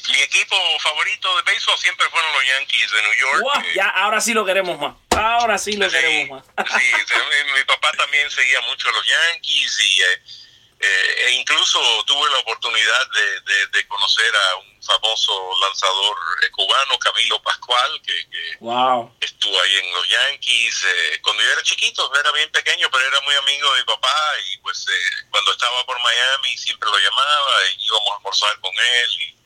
Mi 0.08 0.20
equipo 0.20 0.56
favorito 0.78 1.36
de 1.36 1.42
béisbol 1.42 1.78
siempre 1.78 2.08
fueron 2.10 2.32
los 2.32 2.46
Yankees 2.46 2.90
de 2.90 3.02
New 3.02 3.14
York. 3.14 3.64
Eh, 3.64 3.72
ya, 3.74 3.88
ahora 3.88 4.20
sí 4.20 4.34
lo 4.34 4.44
queremos 4.44 4.78
más. 4.78 4.94
Ahora 5.16 5.58
sí 5.58 5.76
lo 5.76 5.90
queremos 5.90 6.44
más. 6.56 6.68
sí, 6.78 7.14
mi 7.54 7.64
papá 7.64 7.90
también 7.92 8.30
seguía 8.30 8.60
mucho 8.62 8.88
a 8.88 8.92
los 8.92 9.06
Yankees 9.06 9.80
y 9.80 10.02
eh, 10.02 10.22
eh, 10.80 11.24
e 11.26 11.30
incluso 11.32 11.80
tuve 12.04 12.30
la 12.30 12.38
oportunidad 12.38 13.08
de, 13.10 13.66
de, 13.68 13.88
conocer 13.88 14.30
a 14.36 14.56
un 14.56 14.82
famoso 14.82 15.50
lanzador 15.62 16.16
cubano, 16.52 16.98
Camilo 16.98 17.42
Pascual, 17.42 18.00
que, 18.02 18.20
estuvo 19.20 19.60
ahí 19.60 19.76
en 19.76 19.92
los 19.92 20.08
Yankees. 20.08 20.86
cuando 21.22 21.42
yo 21.42 21.50
era 21.52 21.62
chiquito, 21.62 22.14
era 22.20 22.30
bien 22.32 22.50
pequeño, 22.50 22.88
pero 22.92 23.06
era 23.06 23.20
muy 23.22 23.34
amigo 23.34 23.72
de 23.72 23.80
mi 23.80 23.86
papá 23.86 24.34
y 24.52 24.58
pues 24.58 24.86
cuando 25.30 25.52
estaba 25.52 25.84
por 25.86 25.98
Miami 26.00 26.56
siempre 26.58 26.90
lo 26.90 26.98
llamaba 26.98 27.52
y 27.76 27.84
íbamos 27.84 28.10
a 28.12 28.16
almorzar 28.16 28.60
con 28.60 28.72
él. 28.74 29.22
Y, 29.22 29.45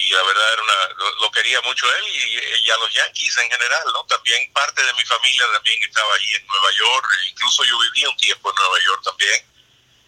y 0.00 0.10
la 0.12 0.22
verdad 0.22 0.52
era 0.54 0.62
una, 0.62 0.88
lo, 1.20 1.30
quería 1.30 1.60
mucho 1.60 1.86
él 1.94 2.04
y, 2.08 2.70
a 2.70 2.76
los 2.78 2.92
Yankees 2.94 3.36
en 3.36 3.50
general, 3.50 3.84
¿no? 3.92 4.04
También 4.06 4.50
parte 4.52 4.82
de 4.82 4.92
mi 4.94 5.04
familia 5.04 5.44
también 5.52 5.82
estaba 5.82 6.14
allí 6.14 6.34
en 6.34 6.46
Nueva 6.46 6.72
York, 6.72 7.06
e 7.22 7.28
incluso 7.28 7.64
yo 7.64 7.78
viví 7.80 8.06
un 8.06 8.16
tiempo 8.16 8.50
en 8.50 8.56
Nueva 8.56 8.78
York 8.84 9.02
también, 9.04 9.44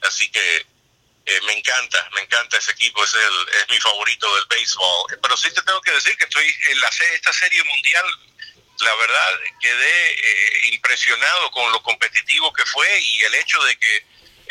así 0.02 0.30
que 0.30 0.66
eh, 1.26 1.40
me 1.42 1.52
encanta, 1.52 2.08
me 2.14 2.22
encanta 2.22 2.56
ese 2.56 2.72
equipo, 2.72 3.04
es, 3.04 3.14
el, 3.14 3.48
es 3.60 3.68
mi 3.68 3.78
favorito 3.80 4.34
del 4.36 4.46
béisbol, 4.46 5.18
pero 5.22 5.36
sí 5.36 5.52
te 5.52 5.62
tengo 5.62 5.80
que 5.82 5.92
decir 5.92 6.16
que 6.16 6.24
estoy 6.24 6.56
en 6.70 6.80
la, 6.80 6.88
esta 6.88 7.32
serie 7.32 7.62
mundial, 7.62 8.04
la 8.80 8.94
verdad 8.94 9.40
quedé 9.60 10.10
eh, 10.10 10.68
impresionado 10.72 11.50
con 11.50 11.70
lo 11.70 11.82
competitivo 11.82 12.52
que 12.52 12.64
fue 12.64 13.00
y 13.00 13.24
el 13.24 13.34
hecho 13.34 13.62
de 13.64 13.76
que 13.78 14.06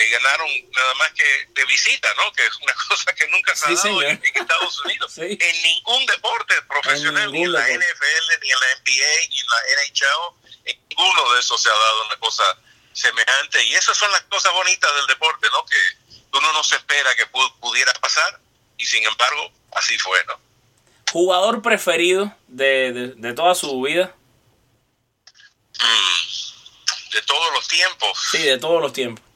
ganaron 0.10 0.48
nada 0.72 0.94
más 0.96 1.12
que 1.14 1.48
de 1.50 1.66
visita, 1.66 2.10
¿no? 2.16 2.32
Que 2.34 2.46
es 2.46 2.56
una 2.58 2.74
cosa 2.90 3.14
que 3.14 3.28
nunca 3.28 3.56
se 3.56 3.66
ha 3.66 3.76
dado 3.76 4.02
en, 4.04 4.22
Estados 4.24 4.80
Unidos. 4.86 5.14
En 5.18 5.62
ningún 5.64 6.06
deporte 6.06 6.62
profesional, 6.64 7.32
ni 7.32 7.44
en 7.44 7.52
la 7.52 7.62
NFL, 7.62 8.40
ni 8.42 8.52
en 8.52 8.60
la 8.60 8.68
NBA, 8.76 9.28
ni 9.30 9.40
en 9.40 9.48
la 9.48 9.58
NHL, 9.76 10.66
en 10.66 10.88
ninguno 10.90 11.34
de 11.34 11.40
esos 11.40 11.62
se 11.62 11.70
ha 11.70 11.74
dado 11.74 12.06
una 12.06 12.18
cosa 12.18 12.44
semejante. 12.94 13.64
Y 13.66 13.74
esas 13.76 13.98
son 13.98 14.12
las 14.12 14.22
cosas 14.24 14.54
bonitas 14.54 14.94
del 14.96 15.08
deporte, 15.08 15.48
¿no? 15.52 15.66
Que 15.66 16.38
uno 16.38 16.54
no 16.54 16.64
se 16.64 16.76
espera 16.76 17.14
que 17.16 17.26
pudiera 17.60 17.94
pasar 17.94 18.40
y 18.78 18.86
sin 18.86 19.06
embargo 19.06 19.52
así 19.74 19.98
fue, 19.98 20.24
¿no? 20.26 20.40
¿Jugador 21.12 21.62
preferido 21.62 22.34
de, 22.48 23.14
de, 23.18 23.34
toda 23.34 23.54
su 23.54 23.82
vida? 23.82 24.16
Mm, 25.78 27.12
de 27.12 27.22
todos 27.24 27.54
los 27.54 27.68
tiempos. 27.68 28.18
Sí, 28.32 28.44
de 28.44 28.58
todos 28.58 28.82
los 28.82 28.94
tiempos. 28.94 29.31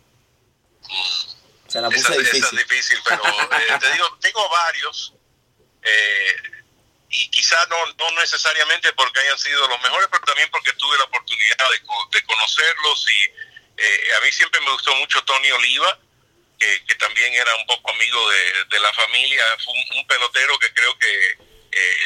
Se 1.67 1.81
la 1.81 1.89
puse 1.89 2.17
difícil. 2.17 2.43
es 2.43 2.51
difícil, 2.51 2.99
pero 3.07 3.23
eh, 3.25 3.79
te 3.79 3.91
digo, 3.93 4.17
tengo 4.21 4.49
varios. 4.49 5.13
Eh, 5.81 6.35
y 7.09 7.29
quizá 7.31 7.65
no, 7.67 7.77
no 7.97 8.11
necesariamente 8.19 8.91
porque 8.93 9.19
hayan 9.19 9.37
sido 9.37 9.67
los 9.67 9.81
mejores, 9.81 10.07
pero 10.11 10.23
también 10.23 10.49
porque 10.51 10.73
tuve 10.73 10.97
la 10.97 11.05
oportunidad 11.05 11.57
de, 12.11 12.23
conocerlos. 12.23 13.05
Y 13.09 13.23
eh, 13.77 14.07
a 14.17 14.21
mí 14.21 14.31
siempre 14.31 14.61
me 14.61 14.71
gustó 14.71 14.95
mucho 14.95 15.23
Tony 15.23 15.51
Oliva, 15.51 15.99
que, 16.59 16.95
también 16.95 17.33
era 17.33 17.53
un 17.55 17.65
poco 17.67 17.91
amigo 17.91 18.29
de, 18.69 18.79
la 18.79 18.93
familia. 18.93 19.43
Fue 19.63 19.73
un, 19.97 20.07
pelotero 20.07 20.57
que 20.59 20.73
creo 20.73 20.97
que 20.97 21.37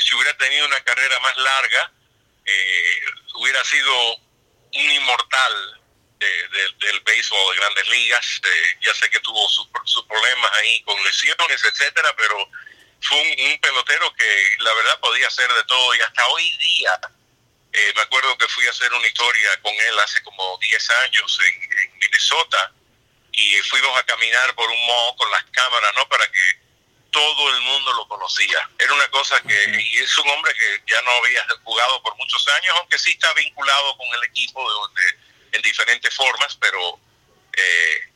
si 0.02 0.15
hubiera 0.15 0.36
tenido 0.38 0.65
una 0.65 0.84
carrera 0.84 1.19
más 1.19 1.38
larga, 1.38 1.91
hubiera 3.36 3.63
sido 3.65 4.15
un 4.15 4.91
inmortal 4.91 5.79
del 6.20 7.00
béisbol 7.02 7.54
de 7.56 7.62
grandes 7.62 7.88
ligas. 7.90 8.42
ya 8.82 8.94
sé 8.94 9.10
que 9.10 9.20
tuvo 9.22 9.48
sus, 9.50 9.68
problemas 10.06 10.52
ahí 10.54 10.82
con 10.84 11.02
lesiones, 11.04 11.64
etcétera, 11.64 12.14
pero 12.18 12.50
fue 13.02 13.18
un, 13.20 13.60
pelotero 13.60 14.14
que 14.16 14.56
la 14.60 14.74
verdad 14.74 15.00
podía 15.00 15.28
hacer 15.28 15.52
de 15.52 15.64
todo 15.66 15.96
y 15.96 16.02
hasta 16.02 16.28
hoy 16.28 16.58
día. 16.58 17.00
Eh, 17.72 17.94
me 17.96 18.02
acuerdo 18.02 18.38
que 18.38 18.48
fui 18.48 18.66
a 18.68 18.72
hacer 18.72 18.92
una 18.94 19.08
historia 19.08 19.62
con 19.62 19.74
él 19.74 20.00
hace 20.00 20.22
como 20.24 20.58
10 20.58 20.90
años 20.90 21.40
en, 21.48 22.00
Minnesota 22.00 22.74
y 23.32 23.58
fuimos 23.70 23.98
a 23.98 24.04
caminar 24.04 24.56
por 24.56 24.70
un 24.70 24.88
mall 24.88 25.16
con 25.18 25.30
las 25.32 25.44
cámaras, 25.52 25.94
¿no? 25.96 26.10
Para 26.10 26.26
que 26.28 26.60
todo 27.12 27.56
el 27.56 27.62
mundo 27.62 27.94
lo 27.94 28.08
conocía. 28.08 28.70
Era 28.78 28.94
una 28.94 29.08
cosa 29.10 29.40
que, 29.42 29.82
y 29.82 29.98
es 29.98 30.18
un 30.18 30.30
hombre 30.30 30.54
que 30.56 30.82
ya 30.88 31.02
no 31.04 31.12
había 31.12 31.46
jugado 31.64 32.02
por 32.02 32.16
muchos 32.18 32.48
años, 32.50 32.76
aunque 32.78 32.98
sí 32.98 33.12
está 33.12 33.32
vinculado 33.34 33.98
con 33.98 34.08
el 34.16 34.24
equipo 34.26 34.62
de, 34.62 34.74
donde 34.74 35.19
en 35.52 35.62
diferentes 35.62 36.14
formas, 36.14 36.56
pero 36.60 37.00
eh, 37.54 38.10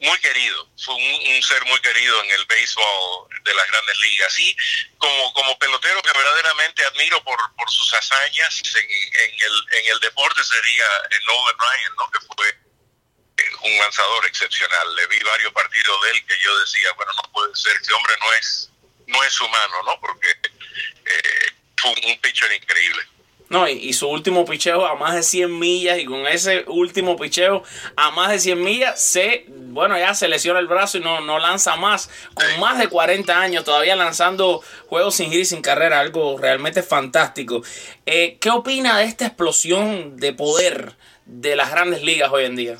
muy 0.00 0.18
querido, 0.20 0.68
fue 0.84 0.94
un, 0.94 1.42
ser 1.42 1.64
muy 1.66 1.80
querido 1.80 2.22
en 2.22 2.30
el 2.30 2.46
béisbol 2.46 3.28
de 3.42 3.54
las 3.54 3.66
grandes 3.68 4.00
ligas. 4.00 4.38
Y 4.38 4.56
como, 4.98 5.32
como 5.32 5.58
pelotero 5.58 6.02
que 6.02 6.12
verdaderamente 6.12 6.84
admiro 6.84 7.22
por, 7.24 7.38
por 7.56 7.70
sus 7.70 7.92
hazañas 7.94 8.62
en, 8.76 9.32
el, 9.40 9.80
en 9.80 9.92
el 9.92 10.00
deporte 10.00 10.42
sería 10.44 10.84
Nolan 11.26 11.56
Ryan, 11.58 11.92
¿no? 11.98 12.10
que 12.10 12.20
fue 12.20 12.48
eh, 12.48 13.54
un 13.62 13.78
lanzador 13.78 14.26
excepcional. 14.26 14.94
Le 14.94 15.06
vi 15.08 15.18
varios 15.20 15.52
partidos 15.52 16.02
de 16.02 16.10
él 16.10 16.26
que 16.26 16.38
yo 16.38 16.58
decía, 16.60 16.92
bueno, 16.92 17.12
no 17.16 17.32
puede 17.32 17.54
ser, 17.56 17.76
este 17.76 17.92
hombre 17.92 18.14
no 18.20 18.32
es, 18.34 18.70
no 19.06 19.24
es 19.24 19.40
humano, 19.40 19.82
¿no? 19.84 20.00
Porque 20.00 20.28
eh, 20.28 21.52
fue 21.76 21.90
un 21.90 22.20
pitcher 22.20 22.52
increíble. 22.52 23.02
No, 23.50 23.66
y, 23.66 23.94
su 23.94 24.06
último 24.08 24.44
picheo 24.44 24.86
a 24.86 24.94
más 24.96 25.14
de 25.14 25.22
100 25.22 25.58
millas 25.58 25.98
y 25.98 26.04
con 26.04 26.26
ese 26.26 26.64
último 26.66 27.16
picheo 27.16 27.62
a 27.96 28.10
más 28.10 28.30
de 28.30 28.38
100 28.40 28.62
millas 28.62 29.00
se, 29.00 29.46
bueno, 29.48 29.98
ya 29.98 30.14
se 30.14 30.28
lesiona 30.28 30.60
el 30.60 30.66
brazo 30.66 30.98
y 30.98 31.00
no, 31.00 31.22
no 31.22 31.38
lanza 31.38 31.76
más. 31.76 32.10
Con 32.34 32.60
más 32.60 32.78
de 32.78 32.88
40 32.88 33.40
años 33.40 33.64
todavía 33.64 33.96
lanzando 33.96 34.62
juegos 34.88 35.14
sin 35.14 35.30
gris, 35.30 35.48
sin 35.48 35.62
carrera, 35.62 36.00
algo 36.00 36.36
realmente 36.36 36.82
fantástico. 36.82 37.62
Eh, 38.04 38.36
¿Qué 38.38 38.50
opina 38.50 38.98
de 38.98 39.04
esta 39.04 39.26
explosión 39.26 40.18
de 40.18 40.34
poder 40.34 40.96
de 41.24 41.56
las 41.56 41.70
grandes 41.70 42.02
ligas 42.02 42.30
hoy 42.30 42.44
en 42.44 42.56
día? 42.56 42.76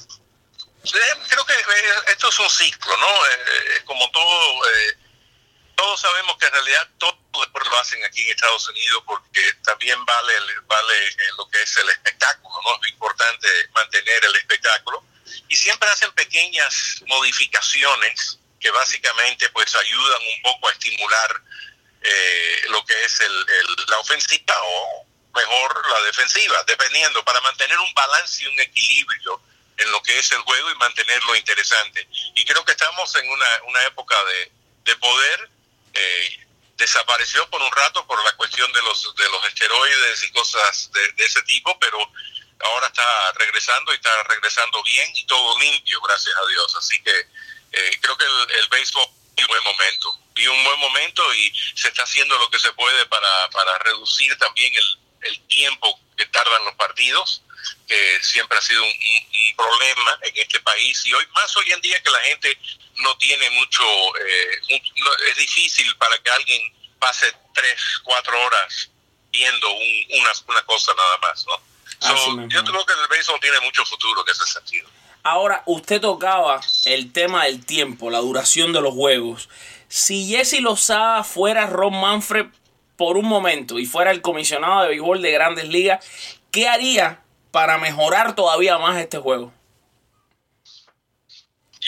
Creo 0.83 1.45
que 1.47 1.55
eh, 1.55 2.13
esto 2.13 2.29
es 2.29 2.39
un 2.41 2.51
ciclo, 2.51 2.93
¿no? 2.99 3.07
Eh, 3.07 3.83
como 3.87 4.11
todo 4.11 4.63
todos 5.79 6.01
sabemos 6.01 6.37
que 6.39 6.47
en 6.47 6.53
realidad 6.53 6.89
todo 6.99 7.17
lo 7.33 7.79
hacen 7.79 8.05
aquí 8.05 8.25
en 8.25 8.31
Estados 8.31 8.69
Unidos 8.69 9.01
porque 9.07 9.41
también 9.63 10.05
vale, 10.05 10.35
vale 10.67 11.07
eh, 11.07 11.15
lo 11.37 11.49
que 11.49 11.63
es 11.63 11.77
el 11.77 11.89
espectáculo, 11.91 12.55
¿no? 12.65 12.83
Es 12.83 12.91
importante 12.91 13.49
mantener 13.73 14.25
el 14.25 14.35
espectáculo 14.35 15.05
y 15.49 15.55
siempre 15.55 15.89
hacen 15.89 16.11
pequeñas 16.13 17.05
modificaciones 17.07 18.41
que 18.59 18.73
básicamente 18.73 19.49
pues 19.51 19.73
ayudan 19.77 20.21
un 20.21 20.43
poco 20.43 20.69
a 20.69 20.73
estimular 20.73 21.43
eh, 22.03 22.63
lo 22.71 22.85
que 22.85 23.05
es 23.05 23.21
el, 23.21 23.47
la 23.87 24.01
ofensiva 24.01 24.57
o 24.61 25.07
mejor 25.33 25.91
la 25.91 26.03
defensiva, 26.03 26.65
dependiendo, 26.67 27.25
para 27.25 27.41
mantener 27.43 27.79
un 27.79 27.95
balance 27.95 28.43
y 28.43 28.49
un 28.49 28.59
equilibrio 28.59 29.41
en 29.77 29.93
lo 29.93 30.03
que 30.03 30.19
es 30.19 30.33
el 30.33 30.41
juego 30.41 30.73
y 30.73 30.75
mantenerlo 30.75 31.37
interesante. 31.37 32.09
Y 32.35 32.45
creo 32.45 32.65
que 32.65 32.73
estamos 32.73 33.15
en 33.15 33.31
una, 33.31 33.47
una 33.69 33.85
época 33.85 34.17
de, 34.25 34.53
de 34.83 34.97
poder 34.97 35.58
eh, 35.95 36.47
desapareció 36.77 37.49
por 37.51 37.61
un 37.61 37.73
rato 37.73 38.07
por 38.07 38.23
la 38.25 38.33
cuestión 38.37 38.73
de 38.73 38.83
los, 38.83 39.15
de 39.17 39.29
los 39.29 39.47
esteroides 39.47 40.23
y 40.23 40.31
cosas 40.33 40.91
de, 40.93 41.25
ese 41.25 41.43
tipo, 41.43 41.77
pero 41.79 41.99
ahora 42.61 42.87
está 42.87 43.33
regresando 43.33 43.93
y 43.93 43.97
está 43.97 44.23
regresando 44.25 44.83
bien 44.83 45.11
y 45.15 45.27
todo 45.27 45.59
limpio, 45.59 46.01
gracias 46.03 46.35
a 46.37 46.49
Dios. 46.49 46.77
Así 46.77 47.03
que 47.03 47.11
eh, 47.73 47.99
creo 48.01 48.17
que 48.17 48.25
el, 48.25 48.51
el 48.63 48.69
béisbol 48.69 49.09
un 49.39 49.47
buen 49.47 49.63
momento, 49.63 50.19
y 50.35 50.47
un 50.47 50.65
buen 50.65 50.81
momento 50.81 51.35
y 51.35 51.53
se 51.75 51.89
está 51.89 52.03
haciendo 52.03 52.37
lo 52.39 52.51
que 52.51 52.59
se 52.59 52.73
puede 52.73 53.07
para, 53.07 53.51
para 53.51 53.79
reducir 53.79 54.37
también 54.39 54.73
el, 54.75 54.99
el 55.23 55.41
tiempo 55.47 55.99
que 56.17 56.27
tardan 56.27 56.65
los 56.65 56.75
partidos 56.75 57.43
que 57.87 58.19
siempre 58.23 58.57
ha 58.57 58.63
sido 58.63 58.83
un, 58.83 58.93
problema 59.57 60.19
en 60.23 60.37
este 60.37 60.61
país 60.61 61.05
y 61.05 61.13
hoy 61.13 61.27
más 61.35 61.57
hoy 61.57 61.73
en 61.73 61.81
día 61.81 62.01
que 62.01 62.11
la 62.11 62.21
gente 62.21 62.57
no 63.01 63.17
tiene 63.19 63.51
mucho, 63.51 63.83
eh, 64.17 64.81
es 65.31 65.37
difícil 65.37 65.95
para 65.97 66.19
que 66.19 66.31
alguien 66.31 66.61
pase 66.99 67.33
tres, 67.55 67.81
cuatro 68.03 68.41
horas 68.45 68.91
viendo 69.31 69.69
una, 69.71 70.31
una 70.49 70.63
cosa 70.63 70.93
nada 70.95 71.19
más, 71.19 71.47
¿no? 71.47 71.69
yo 72.49 72.65
creo 72.65 72.87
que 72.87 72.93
el 72.93 73.09
béisbol 73.09 73.41
tiene 73.41 73.61
mucho 73.61 73.85
futuro 73.85 74.25
en 74.25 74.33
ese 74.33 74.47
sentido. 74.47 74.89
Ahora, 75.23 75.63
usted 75.67 76.01
tocaba 76.01 76.61
el 76.85 77.13
tema 77.13 77.45
del 77.45 77.65
tiempo, 77.65 78.09
la 78.09 78.19
duración 78.19 78.73
de 78.73 78.81
los 78.81 78.95
juegos. 78.95 79.49
Si 79.89 80.29
Jesse 80.29 80.61
Lozada 80.61 81.25
fuera 81.25 81.67
Ron 81.67 82.01
Manfred 82.01 82.47
por 82.97 83.17
un 83.17 83.27
momento 83.27 83.79
y 83.79 83.87
fuera 83.87 84.11
el 84.11 84.23
comisionado 84.23 84.83
de 84.83 84.89
béisbol 84.89 85.21
de 85.21 85.33
Grandes 85.33 85.69
Ligas, 85.69 86.05
¿qué 86.51 86.69
haría 86.69 87.21
para 87.51 87.79
mejorar 87.79 88.35
todavía 88.35 88.79
más 88.79 88.97
este 88.99 89.19
juego? 89.19 89.53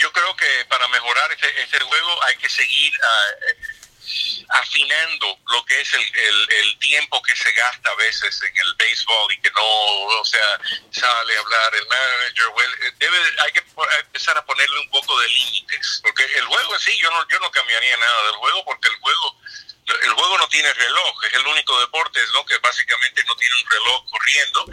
Yo 0.01 0.11
creo 0.13 0.35
que 0.35 0.65
para 0.65 0.89
mejorar 0.89 1.31
este, 1.31 1.63
este 1.63 1.79
juego 1.81 2.23
hay 2.25 2.37
que 2.37 2.49
seguir 2.49 2.93
ah, 3.03 4.59
afinando 4.61 5.39
lo 5.53 5.65
que 5.67 5.79
es 5.79 5.93
el, 5.93 6.79
tiempo 6.79 7.23
que 7.23 7.37
se 7.37 7.53
gasta 7.53 7.91
a 7.91 7.95
veces 7.97 8.43
en 8.43 8.57
el 8.57 8.75
béisbol 8.77 9.33
y 9.33 9.41
que 9.41 9.51
no, 9.51 9.63
o 9.63 10.25
sea, 10.25 10.59
sale 10.91 11.37
a 11.37 11.41
hablar 11.41 11.75
el 11.75 11.87
manager, 11.87 12.47
debe, 12.99 13.19
hay 13.45 13.53
que 13.53 13.63
empezar 14.01 14.37
a 14.39 14.45
ponerle 14.45 14.81
un 14.81 14.91
poco 14.91 15.21
de 15.21 15.29
límites, 15.29 16.01
porque 16.03 16.25
el 16.25 16.47
juego 16.47 16.79
sí, 16.79 16.99
yo 16.99 17.11
no, 17.11 17.29
yo 17.29 17.39
no 17.39 17.51
cambiaría 17.51 17.97
nada 17.99 18.23
del 18.25 18.37
juego 18.37 18.65
porque 18.65 18.89
el 18.89 18.97
juego 18.97 19.37
el 20.03 20.13
juego 20.13 20.39
no 20.39 20.49
tiene 20.49 20.73
reloj, 20.73 21.25
es 21.25 21.35
el 21.35 21.47
único 21.47 21.79
deporte 21.81 22.21
¿no? 22.33 22.45
que 22.47 22.59
básicamente 22.59 23.25
no 23.25 23.37
tiene 23.37 23.55
un 23.57 23.71
reloj 23.71 24.11
corriendo 24.11 24.67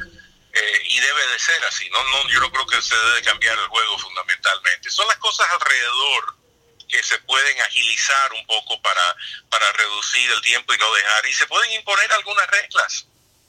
y 0.86 1.00
debe 1.00 1.28
de 1.28 1.40
ser 1.40 1.64
así. 1.66 1.90
¿no? 1.90 2.04
No, 2.04 2.30
yo 2.30 2.40
no 2.40 2.52
creo 2.52 2.66
que 2.68 2.82
se 2.82 2.96
debe 2.96 3.22
cambiar 3.24 3.58
el 3.58 3.68
juego 3.68 3.98
fundamentalmente. 3.98 4.90
Son 4.90 5.08
las 5.08 5.18
cosas 5.18 5.50
alrededor 5.52 6.36
que 6.88 7.04
se 7.04 7.18
pueden 7.20 7.60
agilizar 7.62 8.34
un 8.34 8.46
poco 8.46 8.82
para, 8.82 9.16
para 9.50 9.72
reducir 9.74 10.32
el 10.32 10.42
tiempo 10.42 10.74
y 10.74 10.78
no 10.78 10.94
dejar. 10.94 11.26
Y 11.28 11.34
se 11.34 11.48
pueden 11.48 11.72
imponer 11.74 12.12
algunas 12.14 12.48
reglas, 12.48 13.06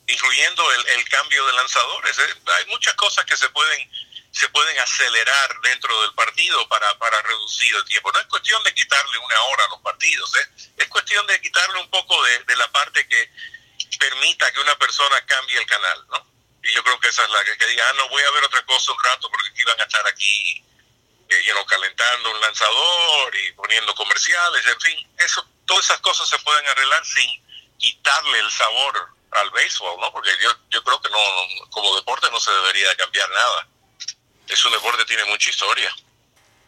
incluyendo 0.06 0.72
el, 0.72 1.08
cambio 1.08 1.46
de 1.46 1.52
lanzadores. 1.52 2.18
¿eh? 2.18 2.34
Hay 2.58 2.66
muchas 2.66 2.94
cosas 2.94 3.24
que 3.24 3.36
se 3.36 3.48
pueden 3.50 3.90
se 4.30 4.48
pueden 4.50 4.78
acelerar 4.78 5.60
dentro 5.62 6.02
del 6.02 6.12
partido 6.12 6.68
para, 6.68 6.96
para 6.98 7.20
reducir 7.22 7.74
el 7.74 7.84
tiempo. 7.86 8.12
No 8.12 8.20
es 8.20 8.26
cuestión 8.26 8.62
de 8.62 8.74
quitarle 8.74 9.18
una 9.18 9.42
hora 9.42 9.64
a 9.64 9.68
los 9.68 9.80
partidos, 9.80 10.32
¿eh? 10.36 10.48
es 10.76 10.88
cuestión 10.88 11.26
de 11.26 11.40
quitarle 11.40 11.80
un 11.80 11.90
poco 11.90 12.22
de, 12.22 12.44
de, 12.44 12.56
la 12.56 12.70
parte 12.70 13.08
que 13.08 13.30
permita 13.98 14.52
que 14.52 14.60
una 14.60 14.76
persona 14.76 15.24
cambie 15.26 15.58
el 15.58 15.66
canal. 15.66 16.06
Y 16.68 16.74
yo 16.74 16.84
creo 16.84 17.00
que 17.00 17.08
esa 17.08 17.24
es 17.24 17.30
la 17.30 17.42
que, 17.44 17.56
que 17.56 17.66
diga, 17.66 17.88
ah, 17.88 17.92
no 17.96 18.08
voy 18.08 18.22
a 18.22 18.30
ver 18.30 18.44
otra 18.44 18.64
cosa 18.66 18.92
un 18.92 19.02
rato 19.02 19.30
porque 19.30 19.64
van 19.64 19.80
a 19.80 19.84
estar 19.84 20.06
aquí 20.06 20.62
eh, 21.28 21.54
calentando 21.66 22.30
un 22.30 22.40
lanzador 22.40 23.36
y 23.36 23.52
poniendo 23.52 23.94
comerciales, 23.94 24.66
en 24.66 24.80
fin, 24.80 25.10
eso, 25.18 25.46
todas 25.66 25.84
esas 25.84 26.00
cosas 26.00 26.28
se 26.28 26.38
pueden 26.38 26.66
arreglar 26.66 27.04
sin 27.04 27.42
quitarle 27.78 28.38
el 28.38 28.50
sabor 28.50 29.08
al 29.32 29.50
béisbol, 29.50 30.00
¿no? 30.00 30.12
Porque 30.12 30.30
yo, 30.40 30.50
yo 30.70 30.82
creo 30.82 31.00
que 31.00 31.10
no, 31.10 31.18
como 31.70 31.94
deporte 31.96 32.30
no 32.30 32.40
se 32.40 32.50
debería 32.50 32.94
cambiar 32.96 33.28
nada. 33.30 33.68
Es 34.46 34.64
un 34.64 34.72
deporte 34.72 34.98
que 34.98 35.14
tiene 35.14 35.24
mucha 35.26 35.50
historia. 35.50 35.94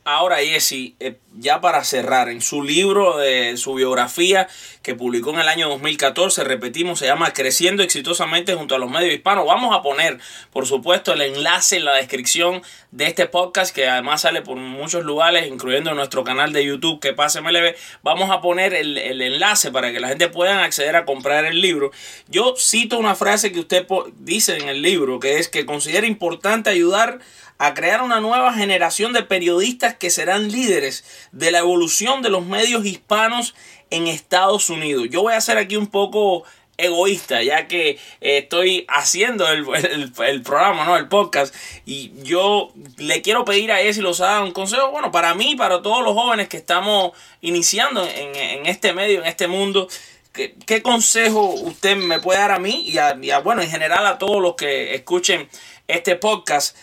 Ahora, 0.04 0.38
Jesse, 0.38 0.94
eh, 0.98 1.18
ya 1.36 1.60
para 1.60 1.84
cerrar, 1.84 2.30
en 2.30 2.40
su 2.40 2.62
libro 2.62 3.18
de 3.18 3.58
su 3.58 3.74
biografía 3.74 4.48
que 4.82 4.94
publicó 4.94 5.30
en 5.30 5.40
el 5.40 5.48
año 5.48 5.68
2014, 5.68 6.42
repetimos, 6.42 6.98
se 6.98 7.06
llama 7.06 7.34
Creciendo 7.34 7.82
exitosamente 7.82 8.54
junto 8.54 8.74
a 8.74 8.78
los 8.78 8.90
medios 8.90 9.12
hispanos. 9.12 9.46
Vamos 9.46 9.76
a 9.76 9.82
poner, 9.82 10.18
por 10.52 10.66
supuesto, 10.66 11.12
el 11.12 11.20
enlace 11.20 11.76
en 11.76 11.84
la 11.84 11.96
descripción 11.96 12.62
de 12.92 13.06
este 13.08 13.26
podcast, 13.26 13.74
que 13.74 13.88
además 13.88 14.22
sale 14.22 14.40
por 14.40 14.56
muchos 14.56 15.04
lugares, 15.04 15.46
incluyendo 15.46 15.92
nuestro 15.92 16.24
canal 16.24 16.54
de 16.54 16.64
YouTube, 16.64 16.98
que 16.98 17.12
pase 17.12 17.42
MLB. 17.42 17.74
Vamos 18.02 18.30
a 18.30 18.40
poner 18.40 18.72
el, 18.72 18.96
el 18.96 19.20
enlace 19.20 19.70
para 19.70 19.92
que 19.92 20.00
la 20.00 20.08
gente 20.08 20.28
pueda 20.28 20.64
acceder 20.64 20.96
a 20.96 21.04
comprar 21.04 21.44
el 21.44 21.60
libro. 21.60 21.90
Yo 22.26 22.54
cito 22.56 22.98
una 22.98 23.14
frase 23.14 23.52
que 23.52 23.60
usted 23.60 23.86
dice 24.16 24.56
en 24.56 24.70
el 24.70 24.80
libro, 24.80 25.20
que 25.20 25.38
es 25.38 25.48
que 25.48 25.66
considera 25.66 26.06
importante 26.06 26.70
ayudar 26.70 27.18
a 27.60 27.74
crear 27.74 28.00
una 28.00 28.20
nueva 28.20 28.54
generación 28.54 29.12
de 29.12 29.22
periodistas 29.22 29.94
que 29.94 30.08
serán 30.08 30.50
líderes 30.50 31.04
de 31.30 31.50
la 31.50 31.58
evolución 31.58 32.22
de 32.22 32.30
los 32.30 32.46
medios 32.46 32.86
hispanos 32.86 33.54
en 33.90 34.06
Estados 34.06 34.70
Unidos. 34.70 35.08
Yo 35.10 35.20
voy 35.20 35.34
a 35.34 35.40
ser 35.42 35.58
aquí 35.58 35.76
un 35.76 35.88
poco 35.88 36.44
egoísta, 36.78 37.42
ya 37.42 37.68
que 37.68 37.98
eh, 38.22 38.38
estoy 38.38 38.86
haciendo 38.88 39.46
el, 39.46 39.66
el, 40.26 40.40
programa, 40.40 40.86
¿no? 40.86 40.96
El 40.96 41.08
podcast. 41.08 41.54
Y 41.84 42.12
yo 42.22 42.72
le 42.96 43.20
quiero 43.20 43.44
pedir 43.44 43.72
a 43.72 43.82
los 43.82 44.22
haga 44.22 44.42
un 44.42 44.52
consejo, 44.52 44.90
bueno, 44.90 45.12
para 45.12 45.34
mí, 45.34 45.54
para 45.54 45.82
todos 45.82 46.02
los 46.02 46.14
jóvenes 46.14 46.48
que 46.48 46.56
estamos 46.56 47.12
iniciando 47.42 48.02
en, 48.02 48.34
en 48.36 48.64
este 48.64 48.94
medio, 48.94 49.20
en 49.20 49.26
este 49.26 49.48
mundo. 49.48 49.86
¿Qué, 50.32 50.54
¿Qué, 50.64 50.80
consejo 50.80 51.50
usted 51.50 51.94
me 51.96 52.20
puede 52.20 52.38
dar 52.38 52.52
a 52.52 52.58
mí 52.58 52.84
y 52.86 52.96
a, 52.96 53.18
y 53.20 53.30
a, 53.30 53.40
bueno, 53.40 53.60
en 53.60 53.68
general 53.68 54.06
a 54.06 54.16
todos 54.16 54.40
los 54.40 54.54
que 54.54 54.94
escuchen 54.94 55.46
este 55.88 56.16
podcast 56.16 56.74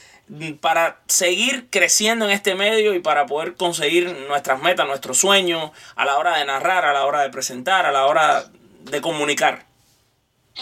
para 0.60 1.00
seguir 1.08 1.70
creciendo 1.70 2.26
en 2.26 2.32
este 2.32 2.56
medio 2.56 2.94
y 2.94 3.00
para 3.00 3.26
poder 3.26 3.56
conseguir 3.56 4.12
nuestras 4.28 4.62
metas, 4.62 4.86
nuestros 4.86 5.18
sueños 5.18 5.72
a 5.96 6.06
la 6.06 6.18
hora 6.18 6.38
de 6.38 6.46
narrar, 6.46 6.86
a 6.86 6.94
la 6.94 7.06
hora 7.06 7.22
de 7.22 7.30
presentar, 7.30 7.86
a 7.86 7.92
la 7.92 8.06
hora 8.06 8.46
de 8.82 9.02
comunicar? 9.02 9.66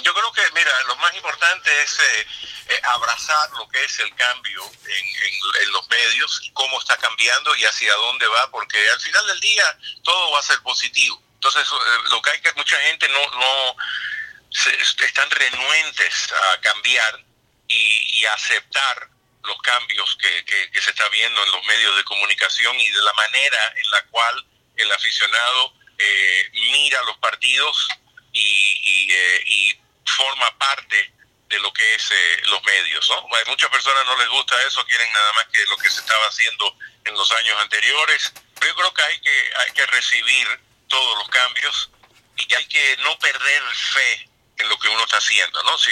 Yo 0.03 0.13
creo 0.13 0.31
que, 0.33 0.41
mira, 0.53 0.71
lo 0.87 0.95
más 0.97 1.15
importante 1.15 1.81
es 1.81 1.99
eh, 1.99 2.27
eh, 2.67 2.81
abrazar 2.83 3.49
lo 3.57 3.67
que 3.69 3.83
es 3.83 3.99
el 3.99 4.13
cambio 4.15 4.61
en, 4.85 5.71
los 5.71 5.89
medios 5.89 6.51
cómo 6.53 6.79
está 6.79 6.97
cambiando 6.97 7.55
y 7.55 7.65
hacia 7.65 7.93
dónde 7.93 8.27
va, 8.27 8.49
porque 8.51 8.77
al 8.89 8.99
final 8.99 9.25
del 9.27 9.39
día 9.39 9.63
todo 10.03 10.31
va 10.31 10.39
a 10.39 10.43
ser 10.43 10.59
positivo. 10.61 11.21
Entonces, 11.35 11.67
eh, 11.67 11.99
lo 12.11 12.21
que 12.21 12.29
hay 12.31 12.41
que 12.41 12.53
mucha 12.53 12.77
gente 12.81 13.07
no, 13.09 13.29
no 13.31 13.75
se, 14.51 14.75
están 15.05 15.29
renuentes 15.31 16.31
a 16.31 16.61
cambiar 16.61 17.25
y 17.67 18.25
aceptar 18.25 19.09
los 19.45 19.61
cambios 19.61 20.17
que, 20.19 20.45
que, 20.45 20.81
se 20.81 20.89
está 20.89 21.07
viendo 21.09 21.43
en 21.43 21.51
los 21.51 21.63
medios 21.65 21.95
de 21.95 22.03
comunicación 22.03 22.79
y 22.79 22.89
de 22.89 23.01
la 23.01 23.13
manera 23.13 23.73
en 23.75 23.89
la 23.91 24.03
cual 24.07 24.45
el 24.75 24.91
aficionado 24.91 25.73
eh, 25.97 26.49
mira 26.53 27.01
los 27.03 27.17
partidos 27.17 27.87
y, 28.31 28.41
y, 28.41 29.11
eh, 29.11 29.43
y, 29.45 29.79
forma 30.07 30.55
parte 30.59 31.13
de 31.47 31.59
lo 31.59 31.73
que 31.73 31.95
es 31.95 32.11
eh, 32.11 32.41
los 32.45 32.63
medios. 32.63 33.11
muchas 33.47 33.69
personas 33.69 34.05
no 34.05 34.15
les 34.17 34.29
gusta 34.29 34.55
eso, 34.67 34.85
quieren 34.85 35.11
nada 35.11 35.33
más 35.33 35.47
que 35.51 35.65
lo 35.65 35.77
que 35.77 35.89
se 35.89 35.99
estaba 35.99 36.27
haciendo 36.27 36.77
en 37.05 37.15
los 37.15 37.31
años 37.31 37.59
anteriores, 37.59 38.31
pero 38.53 38.67
yo 38.67 38.75
creo 38.75 38.93
que 38.93 39.01
hay 39.01 39.19
que, 39.19 39.53
hay 39.57 39.71
que 39.73 39.85
recibir 39.87 40.47
todos 40.87 41.17
los 41.17 41.27
cambios 41.29 41.89
y 42.37 42.53
hay 42.53 42.65
que 42.67 42.97
no 42.97 43.17
perder 43.17 43.63
fe 43.93 44.29
en 44.57 44.69
lo 44.69 44.77
que 44.79 44.89
uno 44.89 45.03
está 45.03 45.17
haciendo, 45.17 45.61
¿no? 45.63 45.77
Si, 45.77 45.91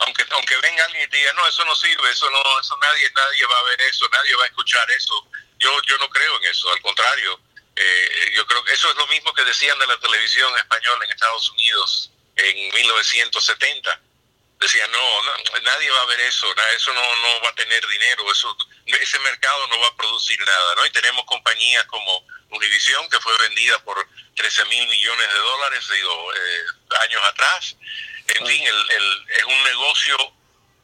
aunque 0.00 0.24
aunque 0.30 0.56
venga 0.58 0.84
alguien 0.84 1.08
y 1.10 1.16
diga, 1.16 1.32
no, 1.32 1.46
eso 1.46 1.64
no 1.64 1.74
sirve, 1.74 2.10
eso 2.10 2.30
no, 2.30 2.60
eso 2.60 2.76
nadie, 2.80 3.10
nadie 3.14 3.46
va 3.46 3.58
a 3.58 3.62
ver 3.64 3.80
eso, 3.82 4.08
nadie 4.10 4.36
va 4.36 4.44
a 4.44 4.48
escuchar 4.48 4.90
eso. 4.92 5.28
Yo, 5.58 5.82
yo 5.82 5.98
no 5.98 6.08
creo 6.08 6.36
en 6.38 6.44
eso, 6.44 6.72
al 6.72 6.80
contrario, 6.80 7.40
eh, 7.76 8.32
yo 8.34 8.46
creo 8.46 8.62
que 8.64 8.72
eso 8.72 8.90
es 8.90 8.96
lo 8.96 9.06
mismo 9.08 9.32
que 9.34 9.44
decían 9.44 9.78
de 9.78 9.86
la 9.86 9.98
televisión 9.98 10.56
española 10.58 11.04
en 11.04 11.10
Estados 11.10 11.50
Unidos 11.50 12.10
en 12.36 12.74
1970. 12.74 14.00
Decían, 14.60 14.90
no, 14.90 15.22
no 15.22 15.60
nadie 15.62 15.90
va 15.90 16.02
a 16.02 16.06
ver 16.06 16.20
eso, 16.20 16.46
eso 16.76 16.94
no, 16.94 17.16
no 17.16 17.40
va 17.42 17.48
a 17.50 17.54
tener 17.54 17.86
dinero, 17.86 18.30
eso 18.30 18.56
ese 18.86 19.18
mercado 19.18 19.66
no 19.66 19.78
va 19.80 19.88
a 19.88 19.96
producir 19.96 20.38
nada, 20.40 20.74
¿no? 20.76 20.86
Y 20.86 20.90
tenemos 20.90 21.24
compañías 21.26 21.84
como 21.86 22.24
Univision, 22.50 23.08
que 23.10 23.20
fue 23.20 23.36
vendida 23.38 23.78
por 23.84 24.06
13 24.36 24.64
mil 24.66 24.86
millones 24.88 25.28
de 25.28 25.38
dólares, 25.38 25.88
digo, 25.92 26.34
eh, 26.34 26.64
años 27.00 27.22
atrás. 27.24 27.76
En 28.28 28.46
fin, 28.46 28.66
el, 28.66 28.90
el, 28.90 29.26
es 29.36 29.44
un 29.44 29.64
negocio 29.64 30.16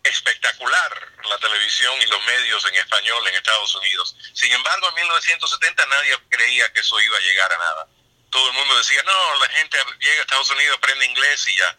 espectacular 0.03 1.09
la 1.29 1.39
televisión 1.39 1.95
y 2.01 2.07
los 2.07 2.25
medios 2.25 2.65
en 2.67 2.75
español 2.75 3.27
en 3.29 3.35
Estados 3.35 3.75
Unidos. 3.75 4.17
Sin 4.35 4.53
embargo, 4.53 4.89
en 4.89 4.95
1970 4.95 5.87
nadie 5.87 6.19
creía 6.29 6.73
que 6.73 6.81
eso 6.81 7.01
iba 7.01 7.17
a 7.17 7.21
llegar 7.21 7.53
a 7.53 7.59
nada. 7.59 7.89
Todo 8.31 8.47
el 8.49 8.55
mundo 8.55 8.77
decía, 8.79 9.03
no, 9.03 9.39
la 9.39 9.49
gente 9.51 9.79
llega 10.01 10.21
a 10.21 10.23
Estados 10.23 10.51
Unidos, 10.51 10.77
aprende 10.77 11.05
inglés 11.05 11.49
y 11.49 11.57
ya. 11.57 11.79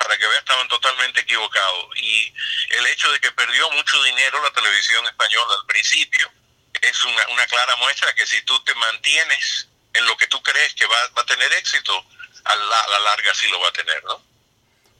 Para 0.00 0.16
que 0.16 0.26
vean, 0.26 0.38
estaban 0.38 0.68
totalmente 0.68 1.20
equivocados. 1.20 1.86
Y 1.96 2.32
el 2.70 2.86
hecho 2.86 3.10
de 3.12 3.20
que 3.20 3.30
perdió 3.32 3.70
mucho 3.70 4.02
dinero 4.02 4.42
la 4.42 4.50
televisión 4.50 5.04
española 5.06 5.54
al 5.60 5.66
principio 5.66 6.30
es 6.80 7.04
una, 7.04 7.28
una 7.28 7.46
clara 7.46 7.76
muestra 7.76 8.12
que 8.14 8.26
si 8.26 8.40
tú 8.42 8.58
te 8.64 8.74
mantienes 8.74 9.68
en 9.92 10.06
lo 10.06 10.16
que 10.16 10.26
tú 10.26 10.42
crees 10.42 10.74
que 10.74 10.86
va, 10.86 10.96
va 11.16 11.22
a 11.22 11.26
tener 11.26 11.52
éxito, 11.52 11.92
a 12.44 12.56
la, 12.56 12.80
a 12.80 12.88
la, 12.88 12.98
larga 13.00 13.34
sí 13.34 13.46
lo 13.50 13.60
va 13.60 13.68
a 13.68 13.72
tener, 13.72 14.02
¿no? 14.04 14.30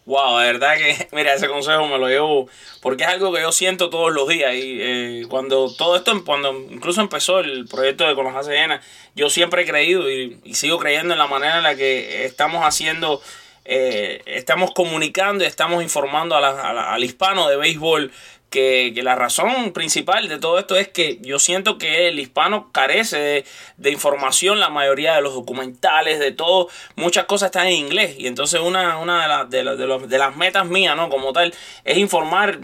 Wow, 0.06 0.38
de 0.38 0.52
verdad 0.52 0.76
que, 0.76 1.08
mira, 1.12 1.34
ese 1.34 1.48
consejo 1.48 1.86
me 1.86 1.98
lo 1.98 2.08
llevo 2.08 2.50
porque 2.82 3.04
es 3.04 3.08
algo 3.08 3.32
que 3.32 3.42
yo 3.42 3.52
siento 3.52 3.90
todos 3.90 4.12
los 4.12 4.28
días. 4.28 4.54
Y 4.54 4.78
eh, 4.80 5.26
cuando 5.28 5.72
todo 5.74 5.96
esto, 5.96 6.24
cuando 6.24 6.52
incluso 6.70 7.00
empezó 7.00 7.40
el 7.40 7.66
proyecto 7.66 8.06
de 8.06 8.14
Con 8.14 8.32
los 8.32 8.46
Llenas, 8.46 8.84
yo 9.14 9.30
siempre 9.30 9.62
he 9.62 9.66
creído 9.66 10.10
y, 10.10 10.54
sigo 10.54 10.78
creyendo 10.78 11.12
en 11.14 11.18
la 11.18 11.26
manera 11.26 11.58
en 11.58 11.62
la 11.62 11.76
que 11.76 12.24
estamos 12.24 12.64
haciendo, 12.64 13.22
eh, 13.64 14.22
estamos 14.26 14.72
comunicando 14.72 15.44
y 15.44 15.46
estamos 15.46 15.82
informando 15.82 16.36
a 16.36 16.40
la, 16.40 16.70
a 16.70 16.72
la, 16.72 16.92
al 16.92 17.04
hispano 17.04 17.48
de 17.48 17.56
béisbol 17.56 18.10
que, 18.50 18.90
que, 18.94 19.04
la 19.04 19.14
razón 19.14 19.72
principal 19.72 20.28
de 20.28 20.38
todo 20.38 20.58
esto 20.58 20.76
es 20.76 20.88
que 20.88 21.18
yo 21.22 21.38
siento 21.38 21.78
que 21.78 22.08
el 22.08 22.18
hispano 22.18 22.70
carece 22.72 23.44
de, 23.76 23.90
información, 23.90 24.58
la 24.58 24.70
mayoría 24.70 25.14
de 25.14 25.22
los 25.22 25.34
documentales, 25.34 26.18
de 26.18 26.32
todo, 26.32 26.68
muchas 26.96 27.26
cosas 27.26 27.46
están 27.46 27.68
en 27.68 27.74
inglés. 27.74 28.16
Y 28.18 28.26
entonces 28.26 28.60
una, 28.60 28.98
una 28.98 29.22
de, 29.22 29.28
la, 29.28 29.44
de, 29.44 29.64
la, 29.64 29.76
de, 29.76 29.86
los, 29.86 30.08
de, 30.08 30.18
las 30.18 30.36
metas 30.36 30.66
mías, 30.66 30.96
¿no? 30.96 31.08
Como 31.08 31.32
tal, 31.32 31.54
es 31.84 31.96
informar, 31.96 32.58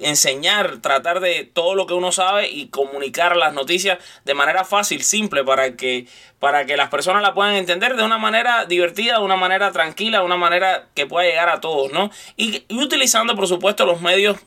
enseñar, 0.00 0.78
tratar 0.78 1.20
de 1.20 1.44
todo 1.44 1.76
lo 1.76 1.86
que 1.86 1.94
uno 1.94 2.10
sabe 2.10 2.48
y 2.48 2.66
comunicar 2.66 3.36
las 3.36 3.54
noticias 3.54 3.98
de 4.24 4.34
manera 4.34 4.64
fácil, 4.64 5.04
simple, 5.04 5.44
para 5.44 5.76
que, 5.76 6.06
para 6.40 6.64
que 6.64 6.76
las 6.76 6.88
personas 6.88 7.22
la 7.22 7.34
puedan 7.34 7.54
entender 7.54 7.94
de 7.96 8.02
una 8.02 8.18
manera 8.18 8.64
divertida, 8.64 9.18
de 9.18 9.24
una 9.24 9.36
manera 9.36 9.70
tranquila, 9.72 10.20
de 10.20 10.24
una 10.24 10.38
manera 10.38 10.86
que 10.94 11.06
pueda 11.06 11.28
llegar 11.28 11.50
a 11.50 11.60
todos, 11.60 11.92
¿no? 11.92 12.10
Y, 12.36 12.64
y 12.66 12.82
utilizando, 12.82 13.36
por 13.36 13.46
supuesto, 13.46 13.84
los 13.84 14.00
medios 14.00 14.38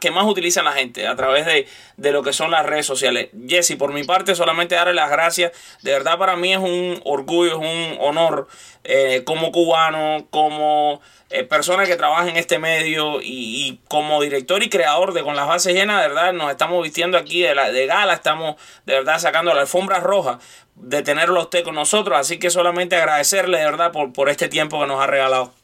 que 0.00 0.10
más 0.10 0.24
utilizan 0.24 0.64
la 0.64 0.72
gente 0.72 1.06
a 1.06 1.14
través 1.16 1.44
de, 1.44 1.66
de, 1.98 2.12
lo 2.12 2.22
que 2.22 2.32
son 2.32 2.50
las 2.50 2.64
redes 2.64 2.86
sociales. 2.86 3.28
Jesse, 3.46 3.76
por 3.76 3.92
mi 3.92 4.04
parte, 4.04 4.34
solamente 4.34 4.74
darle 4.74 4.94
las 4.94 5.10
gracias. 5.10 5.52
De 5.82 5.92
verdad, 5.92 6.18
para 6.18 6.34
mí 6.34 6.52
es 6.52 6.58
un 6.58 7.00
orgullo, 7.04 7.52
es 7.52 7.58
un 7.58 7.98
honor 8.00 8.48
eh, 8.84 9.22
como 9.24 9.50
cubano, 9.50 10.28
como 10.30 11.00
eh, 11.30 11.42
persona 11.42 11.86
que 11.86 11.96
trabaja 11.96 12.28
en 12.28 12.36
este 12.36 12.58
medio 12.58 13.20
y, 13.22 13.80
como 13.88 14.22
director 14.22 14.62
y 14.62 14.68
creador 14.68 15.14
de 15.14 15.22
Con 15.22 15.36
las 15.36 15.48
Bases 15.48 15.74
Llenas, 15.74 16.06
verdad, 16.06 16.32
nos 16.32 16.50
estamos 16.50 16.82
vistiendo 16.82 17.16
aquí 17.16 17.42
de, 17.42 17.54
la, 17.54 17.72
de 17.72 17.86
gala, 17.86 18.12
estamos 18.12 18.56
de 18.84 18.94
verdad 18.94 19.18
sacando 19.18 19.54
la 19.54 19.62
alfombra 19.62 20.00
roja 20.00 20.38
de 20.74 21.02
tenerlo 21.02 21.40
usted 21.40 21.64
con 21.64 21.74
nosotros. 21.74 22.18
Así 22.18 22.38
que 22.38 22.50
solamente 22.50 22.96
agradecerle 22.96 23.58
de 23.58 23.64
verdad 23.64 23.90
por, 23.90 24.28
este 24.28 24.48
tiempo 24.48 24.80
que 24.80 24.86
nos 24.86 25.00
ha 25.00 25.06
regalado. 25.06 25.54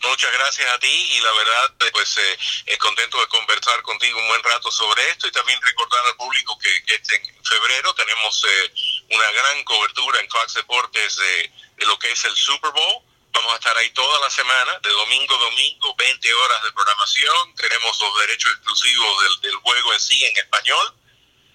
Muchas 0.00 0.32
gracias 0.32 0.68
a 0.68 0.78
ti 0.78 0.88
y 0.88 1.20
la 1.20 1.32
verdad, 1.32 1.90
pues 1.92 2.18
eh, 2.66 2.78
contento 2.78 3.20
de 3.20 3.26
conversar 3.26 3.82
contigo 3.82 4.18
un 4.18 4.28
buen 4.28 4.42
rato 4.42 4.70
sobre 4.70 5.08
esto 5.10 5.28
y 5.28 5.32
también 5.32 5.60
recordar 5.60 6.00
al 6.10 6.16
público 6.16 6.58
que, 6.58 6.84
que 6.86 6.94
este 6.94 7.16
en 7.16 7.44
febrero 7.44 7.94
tenemos 7.94 8.44
eh, 8.44 8.72
una 9.10 9.30
gran 9.32 9.64
cobertura 9.64 10.20
en 10.20 10.28
Fox 10.28 10.54
Deportes 10.54 11.16
de, 11.16 11.52
de, 11.76 11.86
lo 11.86 11.98
que 11.98 12.10
es 12.10 12.24
el 12.24 12.34
Super 12.36 12.70
Bowl. 12.70 13.02
Vamos 13.32 13.52
a 13.52 13.56
estar 13.56 13.76
ahí 13.76 13.90
toda 13.90 14.20
la 14.20 14.30
semana, 14.30 14.78
de 14.82 14.90
domingo 14.90 15.34
a 15.34 15.38
domingo, 15.38 15.94
20 15.96 16.34
horas 16.34 16.62
de 16.64 16.72
programación. 16.72 17.54
Tenemos 17.56 18.00
los 18.00 18.20
derechos 18.20 18.52
exclusivos 18.52 19.22
del, 19.22 19.50
del 19.50 19.56
juego 19.60 19.92
en 19.94 20.00
sí 20.00 20.24
en 20.24 20.36
español. 20.36 20.94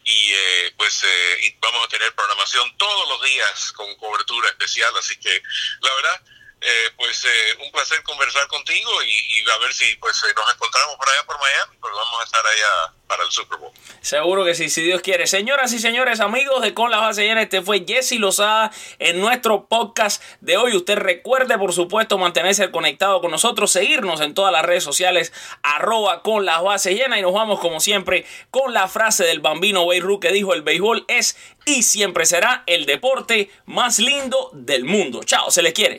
Y 0.03 0.31
eh, 0.33 0.73
pues 0.77 1.03
eh, 1.03 1.39
y 1.43 1.55
vamos 1.59 1.83
a 1.83 1.89
tener 1.89 2.15
programación 2.15 2.75
todos 2.77 3.09
los 3.09 3.21
días 3.23 3.71
con 3.73 3.93
cobertura 3.97 4.49
especial. 4.49 4.95
Así 4.97 5.19
que 5.19 5.41
la 5.81 5.93
verdad, 5.95 6.21
eh, 6.59 6.89
pues 6.97 7.23
eh, 7.23 7.63
un 7.63 7.71
placer 7.71 8.01
conversar 8.01 8.47
contigo 8.47 8.89
y, 9.03 9.49
a 9.49 9.57
ver 9.59 9.73
si 9.73 9.95
pues 9.97 10.21
eh, 10.23 10.33
nos 10.35 10.53
encontramos 10.53 10.95
por 10.95 11.07
allá 11.07 11.23
por 11.25 11.39
Miami, 11.39 11.77
pues 11.79 11.93
vamos 11.93 12.19
a 12.19 12.23
estar 12.23 12.45
allá 12.45 12.93
para 13.07 13.23
el 13.23 13.31
Super 13.31 13.59
Bowl. 13.59 13.71
Seguro 14.01 14.43
que 14.43 14.55
sí, 14.55 14.69
si 14.69 14.81
Dios 14.81 15.01
quiere. 15.01 15.27
Señoras 15.27 15.71
y 15.73 15.79
señores, 15.79 16.19
amigos 16.19 16.61
de 16.61 16.73
Con 16.73 16.91
la 16.91 16.97
Base 16.97 17.23
Llena, 17.23 17.43
este 17.43 17.61
fue 17.61 17.85
Jesse 17.87 18.13
Lozada 18.13 18.71
en 18.99 19.21
nuestro 19.21 19.67
podcast 19.67 20.21
de 20.41 20.57
hoy. 20.57 20.75
Usted 20.75 20.97
recuerde, 20.97 21.57
por 21.57 21.73
supuesto, 21.73 22.17
mantenerse 22.17 22.71
conectado 22.71 23.21
con 23.21 23.31
nosotros, 23.31 23.71
seguirnos 23.71 24.19
en 24.21 24.33
todas 24.33 24.51
las 24.51 24.65
redes 24.65 24.83
sociales, 24.83 25.31
arroba 25.61 26.23
con 26.23 26.45
la 26.45 26.59
base 26.61 26.95
llena 26.95 27.19
y 27.19 27.21
nos 27.21 27.33
vamos 27.33 27.59
como 27.59 27.79
siempre 27.79 28.25
con 28.49 28.73
la 28.73 28.87
frase 28.87 29.23
del 29.23 29.39
bambino 29.41 29.87
Beirut 29.87 30.21
que 30.21 30.31
dijo 30.31 30.53
el 30.53 30.63
béisbol 30.63 31.05
es 31.07 31.37
y 31.65 31.83
siempre 31.83 32.25
será 32.25 32.63
el 32.65 32.85
deporte 32.85 33.51
más 33.65 33.99
lindo 33.99 34.49
del 34.53 34.85
mundo. 34.85 35.21
Chao, 35.23 35.51
se 35.51 35.61
les 35.61 35.73
quiere. 35.73 35.95